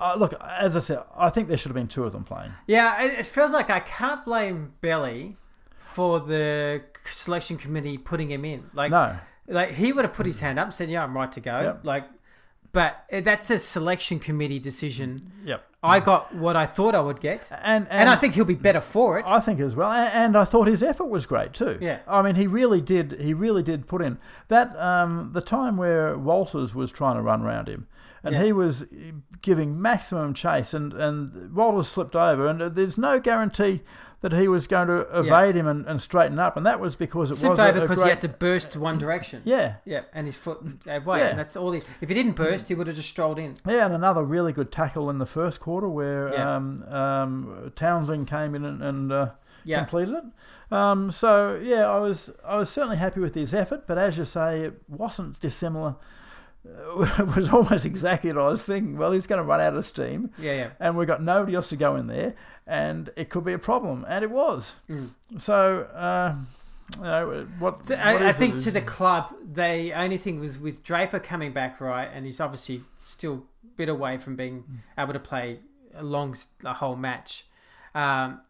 [0.00, 2.52] uh, look, as I said, I think there should have been two of them playing.
[2.66, 5.36] Yeah, it, it feels like I can't blame Belly
[5.78, 8.70] for the selection committee putting him in.
[8.74, 9.16] Like, No,
[9.48, 11.60] like he would have put his hand up and said, "Yeah, I'm right to go."
[11.60, 11.80] Yep.
[11.84, 12.04] Like,
[12.76, 15.22] but that's a selection committee decision.
[15.42, 18.44] yep, I got what I thought I would get, and and, and, I think he'll
[18.44, 19.24] be better for it.
[19.26, 21.78] I think as well, A- and I thought his effort was great too.
[21.80, 22.00] Yeah.
[22.06, 23.16] I mean, he really did.
[23.18, 24.18] He really did put in
[24.48, 27.86] that um, the time where Walters was trying to run around him,
[28.22, 28.44] and Yeah.
[28.44, 28.84] he was
[29.40, 33.80] giving maximum chase, and and Walters slipped over, and there's no guarantee
[34.22, 37.30] that he was going to evade him and, and straighten up, and that was because
[37.30, 39.42] it Slipped was a- over because great, he had to burst one direction.
[39.44, 39.74] yeah.
[39.84, 41.26] Yeah, and his foot gave way, Yeah.
[41.28, 41.72] and that's all.
[41.72, 43.54] He, if he didn't burst, he would have just strolled in.
[43.68, 46.56] Yeah, and another really good tackle in the first quarter where Yeah.
[46.56, 49.28] um, um, Townsend came in and, and uh,
[49.64, 50.24] Yeah, completed it.
[50.74, 54.24] Um, so yeah, I was I was certainly happy with his effort, but as you
[54.24, 55.94] say, it wasn't dissimilar.
[56.98, 58.96] It was almost exactly what I was thinking.
[58.96, 60.70] Well, he's going to run out of steam, yeah, yeah.
[60.80, 62.34] and we've got nobody else to go in there,
[62.66, 64.72] and it could be a problem, and it was.
[64.88, 65.10] Mm.
[65.38, 66.34] So, uh,
[66.98, 67.84] you know, what?
[67.84, 68.38] So what I, I is it?
[68.38, 72.40] think to the club, the only thing was with Draper coming back right, and he's
[72.40, 75.60] obviously still a bit away from being able to play
[75.94, 77.46] a long, a whole match.
[77.94, 78.40] Um,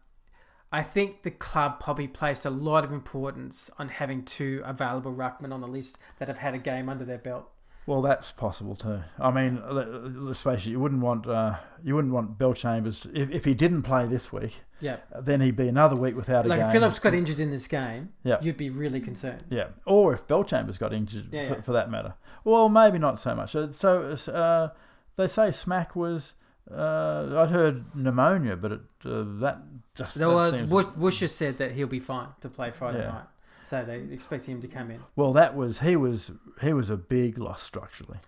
[0.71, 5.53] I think the club probably placed a lot of importance on having two available ruckmen
[5.53, 7.49] on the list that have had a game under their belt.
[7.87, 8.99] Well, that's possible too.
[9.17, 10.71] I mean, let, let's face it.
[10.71, 14.57] You wouldn't want uh, you wouldn't want Bellchambers if, if he didn't play this week.
[14.79, 16.67] Yeah, Then he'd be another week without a like game.
[16.67, 18.37] if Phillips got injured in this game, Yeah.
[18.41, 19.45] you'd be really concerned.
[19.49, 21.61] Yeah, or if Bellchambers got injured, Yeah, for, yeah.
[21.61, 22.13] for that matter.
[22.43, 23.51] Well, maybe not so much.
[23.53, 24.69] So, so uh,
[25.15, 26.33] they say Smack was.
[26.69, 29.59] Uh, I'd heard pneumonia, but it, uh, that
[29.95, 33.07] just that No, Bush said that he'll be fine to play Friday Yeah.
[33.11, 33.25] night,
[33.67, 35.01] so they expect him to come in.
[35.15, 38.19] well, that was he was he was a big loss structurally.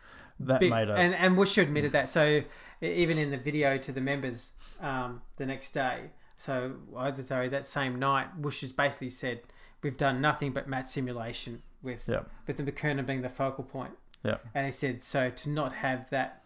[0.41, 2.09] That Big- made a and and Worcester admitted that.
[2.09, 2.41] So
[2.81, 7.65] even in the video to the members um, the next day, so either sorry that
[7.65, 9.41] same night, Worcester's basically said
[9.81, 12.21] we've done nothing but match simulation with Yeah.
[12.47, 13.93] with the McKernan being the focal point.
[14.23, 14.37] Yeah.
[14.53, 16.38] and he said so to not have that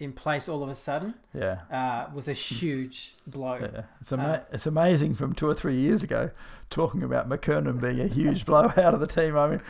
[0.00, 1.58] in place all of a sudden yeah.
[1.70, 3.58] uh, was a huge blow.
[3.60, 6.30] Yeah, it's ama- Uh, it's amazing from two or three years ago,
[6.70, 9.36] talking about McKernan being a huge blowout of the team.
[9.36, 9.60] I mean,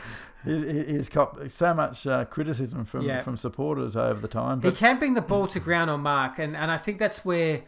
[0.45, 3.21] he, he- he's got so much uh, criticism from Yeah.
[3.21, 4.61] from supporters over the time.
[4.61, 7.23] He But can bring the ball to ground or mark, and, and I think that's
[7.25, 7.61] where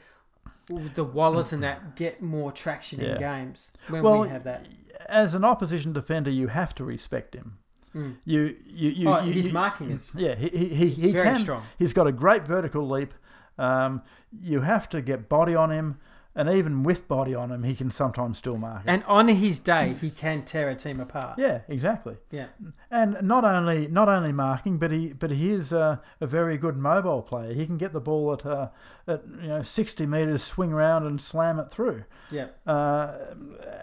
[0.95, 3.13] the Wallace and that get more traction Yeah.
[3.15, 4.65] in games when Well, we have that.
[5.09, 7.57] as an opposition defender, you have to respect him.
[7.95, 8.15] Mm.
[8.25, 11.39] You, you, you, Oh, you- his marking is Yeah, he, he, he, he very can.
[11.39, 11.63] strong.
[11.77, 13.13] He's got a great vertical leap.
[13.57, 14.01] Um,
[14.41, 15.99] you have to get body on him,
[16.35, 18.89] and even with body on him, he can sometimes still mark it.
[18.89, 21.37] And on his day, he can tear a team apart.
[21.37, 22.15] yeah, exactly.
[22.31, 22.47] Yeah.
[22.89, 26.77] And not only not only marking, but he but he is a, a very good
[26.77, 27.53] mobile player.
[27.53, 28.69] He can get the ball at uh,
[29.07, 32.47] at you know sixty meters, swing around and slam it through, Yeah.
[32.65, 33.11] uh,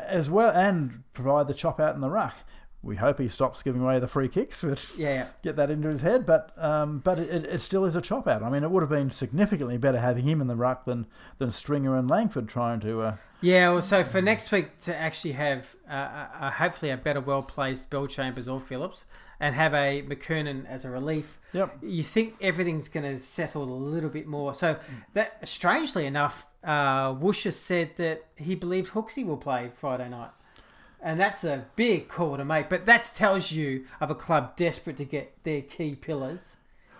[0.08, 2.34] as well, and provide the chop out in the ruck.
[2.82, 5.08] We hope he stops giving away the free kicks, but Yeah.
[5.08, 5.28] yeah.
[5.42, 6.24] get that into his head.
[6.24, 8.42] But um, but it, it still is a chop out.
[8.42, 11.06] I mean, it would have been significantly better having him in the ruck than
[11.38, 13.00] than Stringer and Langford trying to.
[13.00, 16.96] Uh, Yeah, well, so for next week to actually have uh, uh, uh, hopefully a
[16.96, 19.04] better, well placed Bellchambers or Phillips
[19.42, 21.74] and have a McKernan as a relief, yep.
[21.82, 24.52] you think everything's going to settle a little bit more.
[24.52, 24.76] So
[25.14, 30.28] that strangely enough, uh, Woosh has said that he believed Hooksy will play Friday night.
[31.02, 34.96] And that's a big call to make, but that tells you of a club desperate
[34.98, 36.58] to get their key pillars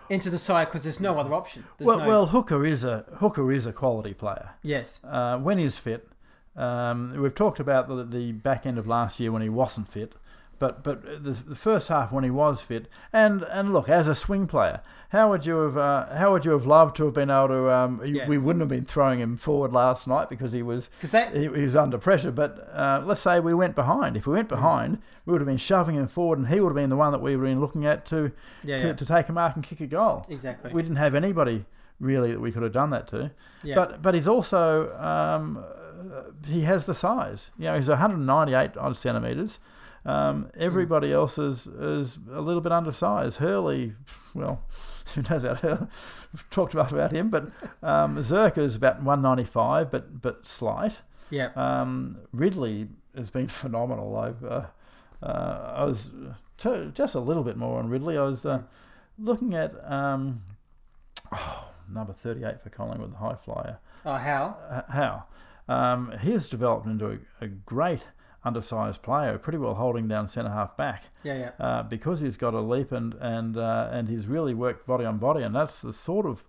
[0.09, 1.63] into the side because there's no other option.
[1.77, 4.51] There's Well, no, well, Hooker is a Hooker is a quality player.
[4.63, 6.07] yes, uh, when he's fit.
[6.55, 10.13] Um, we've talked about the, the back end of last year when he wasn't fit,
[10.61, 12.85] but but the, the first half when he was fit.
[13.11, 16.51] And and look, as a swing player, how would you have uh, how would you
[16.51, 17.71] have loved to have been able to?
[17.71, 18.27] Um, Yeah.
[18.27, 21.63] We wouldn't have been throwing him forward last night because he was that he, he
[21.63, 22.29] was under pressure.
[22.29, 24.15] But uh, let's say we went behind.
[24.15, 26.75] If we went behind, we would have been shoving him forward, and he would have
[26.75, 28.31] been the one that we were been looking at to
[28.63, 30.27] yeah, to, yeah to take a mark and kick a goal.
[30.29, 30.71] exactly.
[30.71, 31.65] We didn't have anybody
[31.99, 33.31] really that we could have done that to.
[33.63, 33.73] yeah.
[33.73, 35.63] But but he's also um,
[36.45, 37.49] he has the size.
[37.57, 39.57] You know, he's 198 odd centimeters.
[40.03, 43.37] Um, everybody else is is a little bit undersized.
[43.37, 43.93] Hurley,
[44.33, 44.61] well,
[45.15, 45.87] who knows about Hurley?
[46.33, 47.51] We've talked about about him, but
[47.83, 50.97] um, Zerka is about 195, but but slight.
[51.29, 51.49] yeah.
[51.55, 54.15] Um, Ridley has been phenomenal.
[54.17, 54.65] I've uh,
[55.21, 56.09] uh, I was
[56.57, 58.17] t- just a little bit more on Ridley.
[58.17, 58.63] I was uh,
[59.19, 60.41] looking at um,
[61.31, 63.77] oh, number 38 for Collingwood, the high flyer.
[64.03, 64.57] Oh, Howe?
[64.67, 65.23] Uh, Howe?
[65.67, 68.01] Um, he's developed into a, a great
[68.43, 71.65] undersized player, pretty well holding down centre half back Yeah, yeah.
[71.65, 75.17] uh, because he's got a leap and and uh, and he's really worked body on
[75.17, 76.43] body, and that's the sort of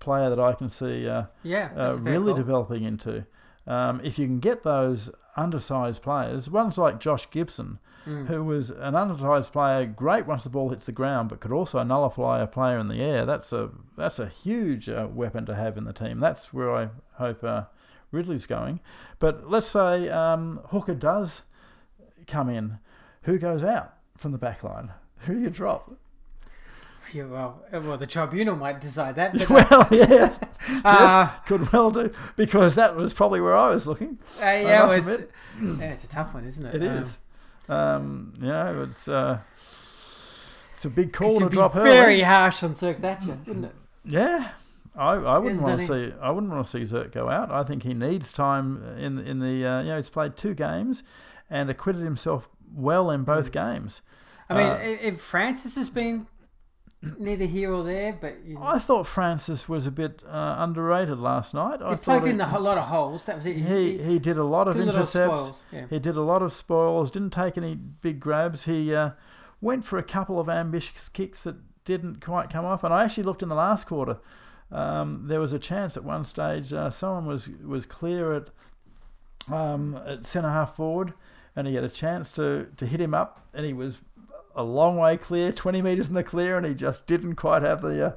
[0.00, 2.36] player that I can see uh, Yeah, uh, that's a fair really call.
[2.36, 3.26] developing into.
[3.66, 8.26] Um, if you can get those undersized players, ones like Josh Gibson, Mm.
[8.26, 11.82] who was an undersized player, great once the ball hits the ground, but could also
[11.82, 13.24] nullify a player in the air.
[13.24, 16.20] That's a that's a huge uh, weapon to have in the team.
[16.20, 17.62] That's where I hope uh,
[18.14, 18.80] Ridley's going.
[19.18, 21.42] But let's say um, Hooker does
[22.26, 22.78] come in,
[23.22, 24.92] who goes out from the back line?
[25.20, 25.90] Who do you drop?
[27.12, 29.34] Yeah, well, uh, well, the tribunal might decide that.
[29.38, 30.40] But, well, yes,
[30.84, 34.18] uh, could well do because that was probably where I was looking.
[34.40, 35.22] uh, yeah, well, it's,
[35.62, 36.82] yeah, it's a tough one, isn't it?
[36.82, 37.18] It Um, is.
[37.68, 39.38] Um, you know, it's uh,
[40.72, 42.20] it's a big call to drop very early.
[42.22, 43.74] harsh on Zerk-Thatcher, wouldn't it?
[44.04, 44.50] Yeah,
[44.96, 45.86] I, I wouldn't want he?
[45.86, 47.50] to see I wouldn't want to see Zerk go out.
[47.50, 51.02] I think he needs time in in the uh, you know he's played two games
[51.50, 54.02] and acquitted himself well in both games.
[54.48, 56.26] I mean, Uh, if Francis has been
[57.18, 61.54] neither here or there, but you, I thought Francis was a bit uh, underrated last
[61.54, 61.82] night.
[61.82, 63.24] I he plugged he, in the, a lot of holes.
[63.24, 63.56] That was it.
[63.56, 65.64] he he did a lot of did a lot of intercepts.
[65.72, 65.86] yeah.
[65.90, 67.10] He did a lot of spoils.
[67.10, 68.64] Didn't take any big grabs.
[68.64, 69.10] He uh,
[69.60, 72.84] went for a couple of ambitious kicks that didn't quite come off.
[72.84, 74.18] And I actually looked in the last quarter.
[74.74, 78.48] Um, there was a chance at one stage uh, someone was was clear at
[79.52, 81.12] um, at centre half forward,
[81.54, 84.00] and he had a chance to to hit him up, and he was
[84.56, 87.82] a long way clear, twenty metres in the clear, and he just didn't quite have
[87.82, 88.06] the.
[88.06, 88.12] Uh,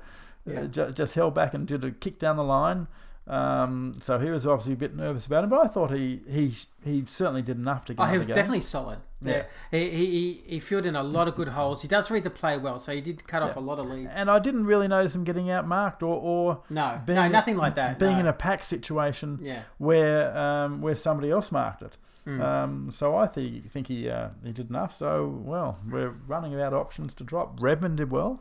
[0.45, 0.61] Yeah.
[0.61, 2.87] uh, ju- just held back and did a kick down the line.
[3.27, 6.53] Um, so he was obviously a bit nervous about it, but I thought he he
[6.83, 8.01] he certainly did enough to get.
[8.01, 8.99] Oh, he was definitely solid.
[9.21, 9.43] Yeah, Yeah.
[9.71, 11.81] He, he he he filled in a lot of good holes.
[11.81, 14.11] He does read the play well, so he did cut off a lot of leads.
[14.15, 17.75] And I didn't really notice him getting outmarked or or No, being no, nothing like
[17.75, 17.99] that.
[17.99, 18.19] being no.
[18.19, 19.63] in a pack situation yeah.
[19.77, 21.97] where um, where somebody else marked it.
[22.25, 22.41] Mm.
[22.41, 24.95] Um, so I think think he uh, he did enough.
[24.95, 27.57] So well, we're running out of options to drop.
[27.61, 28.39] Redman did well.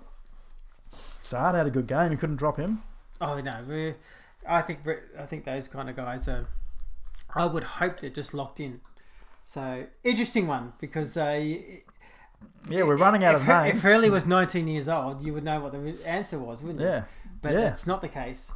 [1.23, 2.13] Saad had a good game.
[2.13, 2.83] You couldn't drop him.
[3.21, 3.63] Oh no,
[4.49, 4.81] I think
[5.19, 6.47] I think those kind of guys are.
[7.35, 8.81] I would hope they're just locked in.
[9.45, 11.41] So interesting one because uh,
[12.69, 13.77] Yeah, we're running out if, of names.
[13.77, 16.87] If Hurley was 19 years old, you would know what the answer was, wouldn't you?
[16.87, 17.05] Yeah,
[17.43, 17.69] But yeah.
[17.71, 18.51] it's not the case.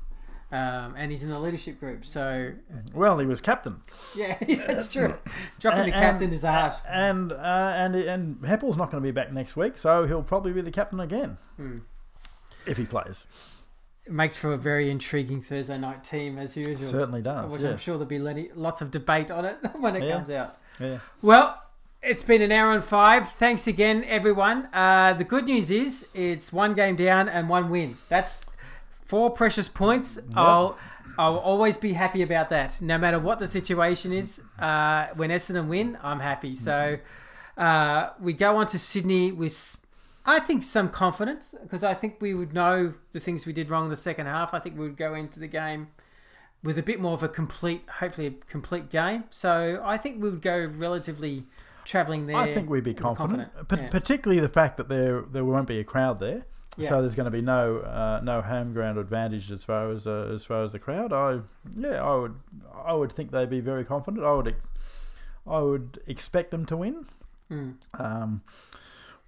[0.53, 2.53] Um, and he's in the leadership group, so
[2.93, 3.83] Well, he was captain.
[4.17, 4.37] yeah,
[4.67, 5.15] that's true.
[5.61, 6.75] Dropping the And- captain is a harsh.
[6.89, 7.37] And uh,
[7.77, 10.73] and and Heppell's not going to be back next week, so he'll probably be the
[10.73, 11.79] captain again Hmm.
[12.67, 13.27] if he plays.
[14.11, 16.77] It makes for a very intriguing Thursday night team as usual.
[16.83, 17.53] Certainly does.
[17.53, 20.15] which I'm sure there'll be lots of debate on it when it Yeah.
[20.17, 20.57] comes out.
[20.81, 20.99] Yeah.
[21.23, 21.63] Well,
[22.03, 23.29] it's been an hour and five.
[23.31, 24.69] Thanks again, everyone.
[24.73, 27.99] Uh, the good news is it's one game down and one win.
[28.09, 28.45] That's
[29.07, 30.19] four precious points.
[30.35, 30.77] I'll
[31.17, 32.83] I'll always be happy about that.
[32.83, 36.55] No matter what the situation is, uh, when Essendon win, I'm happy.
[36.55, 36.99] So
[37.57, 39.77] uh, we go on to Sydney with,
[40.27, 43.85] I think, some confidence because I think we would know the things we did wrong
[43.85, 44.53] in the second half.
[44.53, 45.89] I think we would go into the game
[46.63, 49.25] with a bit more of a complete, hopefully a complete game.
[49.31, 51.45] So I think we would go relatively
[51.85, 52.37] travelling there.
[52.37, 53.89] I think we'd be confident, confident, Pa- yeah.
[53.89, 56.45] particularly the fact that there there won't be a crowd there.
[56.77, 56.89] Yeah.
[56.89, 60.31] So there's going to be no uh, no home ground advantage as far as uh,
[60.33, 61.13] as far as the crowd.
[61.13, 61.41] I
[61.75, 62.35] yeah, I would
[62.85, 64.25] I would think they'd be very confident.
[64.25, 64.55] I would
[65.47, 67.07] I would expect them to win.
[67.51, 67.75] Mm.
[67.99, 68.43] Um,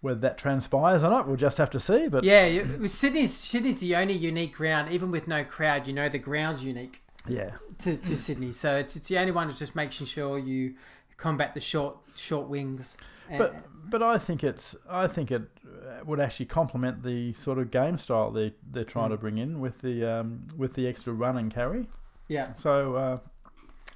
[0.02, 2.08] whether that transpires or not, we'll just have to see.
[2.08, 4.92] But Yeah, Sydney's Sydney's the only unique ground.
[4.92, 8.52] Even with no crowd, you know the ground's unique yeah, to, to Sydney.
[8.52, 10.74] So it's it's the only one that's just making sure you
[11.16, 12.96] combat the short short wings.
[13.38, 13.54] But
[13.88, 17.96] but I think it's I think it uh, would actually complement the sort of game
[17.96, 19.20] style they they're trying to Mm.
[19.20, 21.88] bring in with the um, with the extra run and carry.
[22.28, 23.18] yeah, So uh,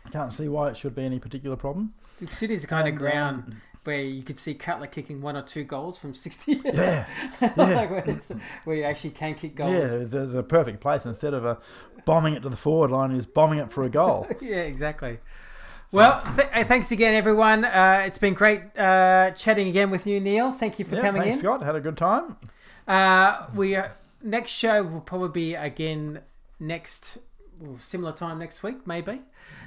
[0.06, 1.92] I can't see why it should be any particular problem.
[2.30, 5.42] Sydney's the kind And, of ground um, where you could see Cutler kicking one or
[5.42, 6.60] two goals from sixty.
[6.64, 7.06] yeah,
[7.40, 8.18] like where,
[8.64, 9.72] where you actually can kick goals.
[9.72, 11.56] yeah, it's, it's a perfect place instead of uh,
[12.04, 14.26] bombing it to the forward line, is bombing it for a goal.
[14.40, 15.18] yeah, exactly.
[15.92, 17.64] Well, th- uh, thanks again, everyone.
[17.64, 20.50] Uh, it's been great uh, chatting again with you, Neil.
[20.50, 21.42] Thank you for yeah, coming thanks, in.
[21.42, 21.62] Scott.
[21.62, 22.36] Had a good time.
[22.88, 23.78] Uh, we
[24.22, 26.20] next show will probably be again
[26.58, 27.18] next
[27.60, 29.20] well, similar time next week, maybe.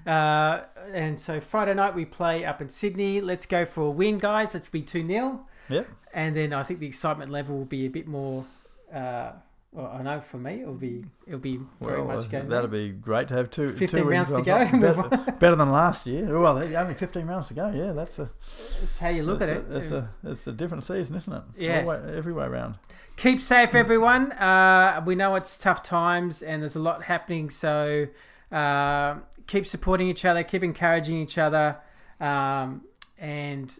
[0.06, 0.62] Uh,
[0.94, 3.22] and so Friday night we play up in Sydney.
[3.22, 4.54] Let's go for a win, guys.
[4.54, 5.88] Let's be two 0 Yep.
[6.14, 8.46] and then I think the excitement level will be a bit more.
[8.94, 9.34] Uh,
[9.72, 12.50] well, I know for me it'll be it'll be very Well, much going.
[12.50, 13.72] that'd be great to have two.
[13.72, 14.66] 15 rounds to go.
[14.80, 16.40] Better, better than last year.
[16.40, 17.70] Well, only 15 rounds to go.
[17.70, 18.30] Yeah, that's a
[18.80, 19.66] That's how you look at a, it.
[19.70, 21.44] It's a it's a different season, isn't it?
[21.58, 21.88] Yes.
[21.88, 22.76] Way, every way around.
[23.18, 24.32] Keep safe, everyone.
[24.32, 28.08] Uh, we know it's tough times and there's a lot happening, so
[28.52, 29.16] uh,
[29.46, 31.78] keep supporting each other, keep encouraging each other,
[32.20, 32.82] um,
[33.20, 33.78] and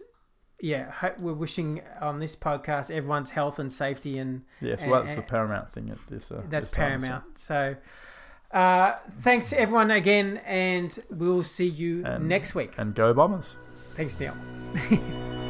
[0.62, 5.16] yeah, we're wishing on this podcast everyone's health and safety, and Yes, And- well, that's
[5.16, 6.30] the paramount thing at this.
[6.30, 7.38] Uh, that's this time, so- paramount.
[7.38, 7.76] So,
[8.52, 12.72] uh, thanks everyone again, and we'll see you And- next week.
[12.78, 13.56] And go Bombers.
[13.94, 14.34] Thanks, Neil.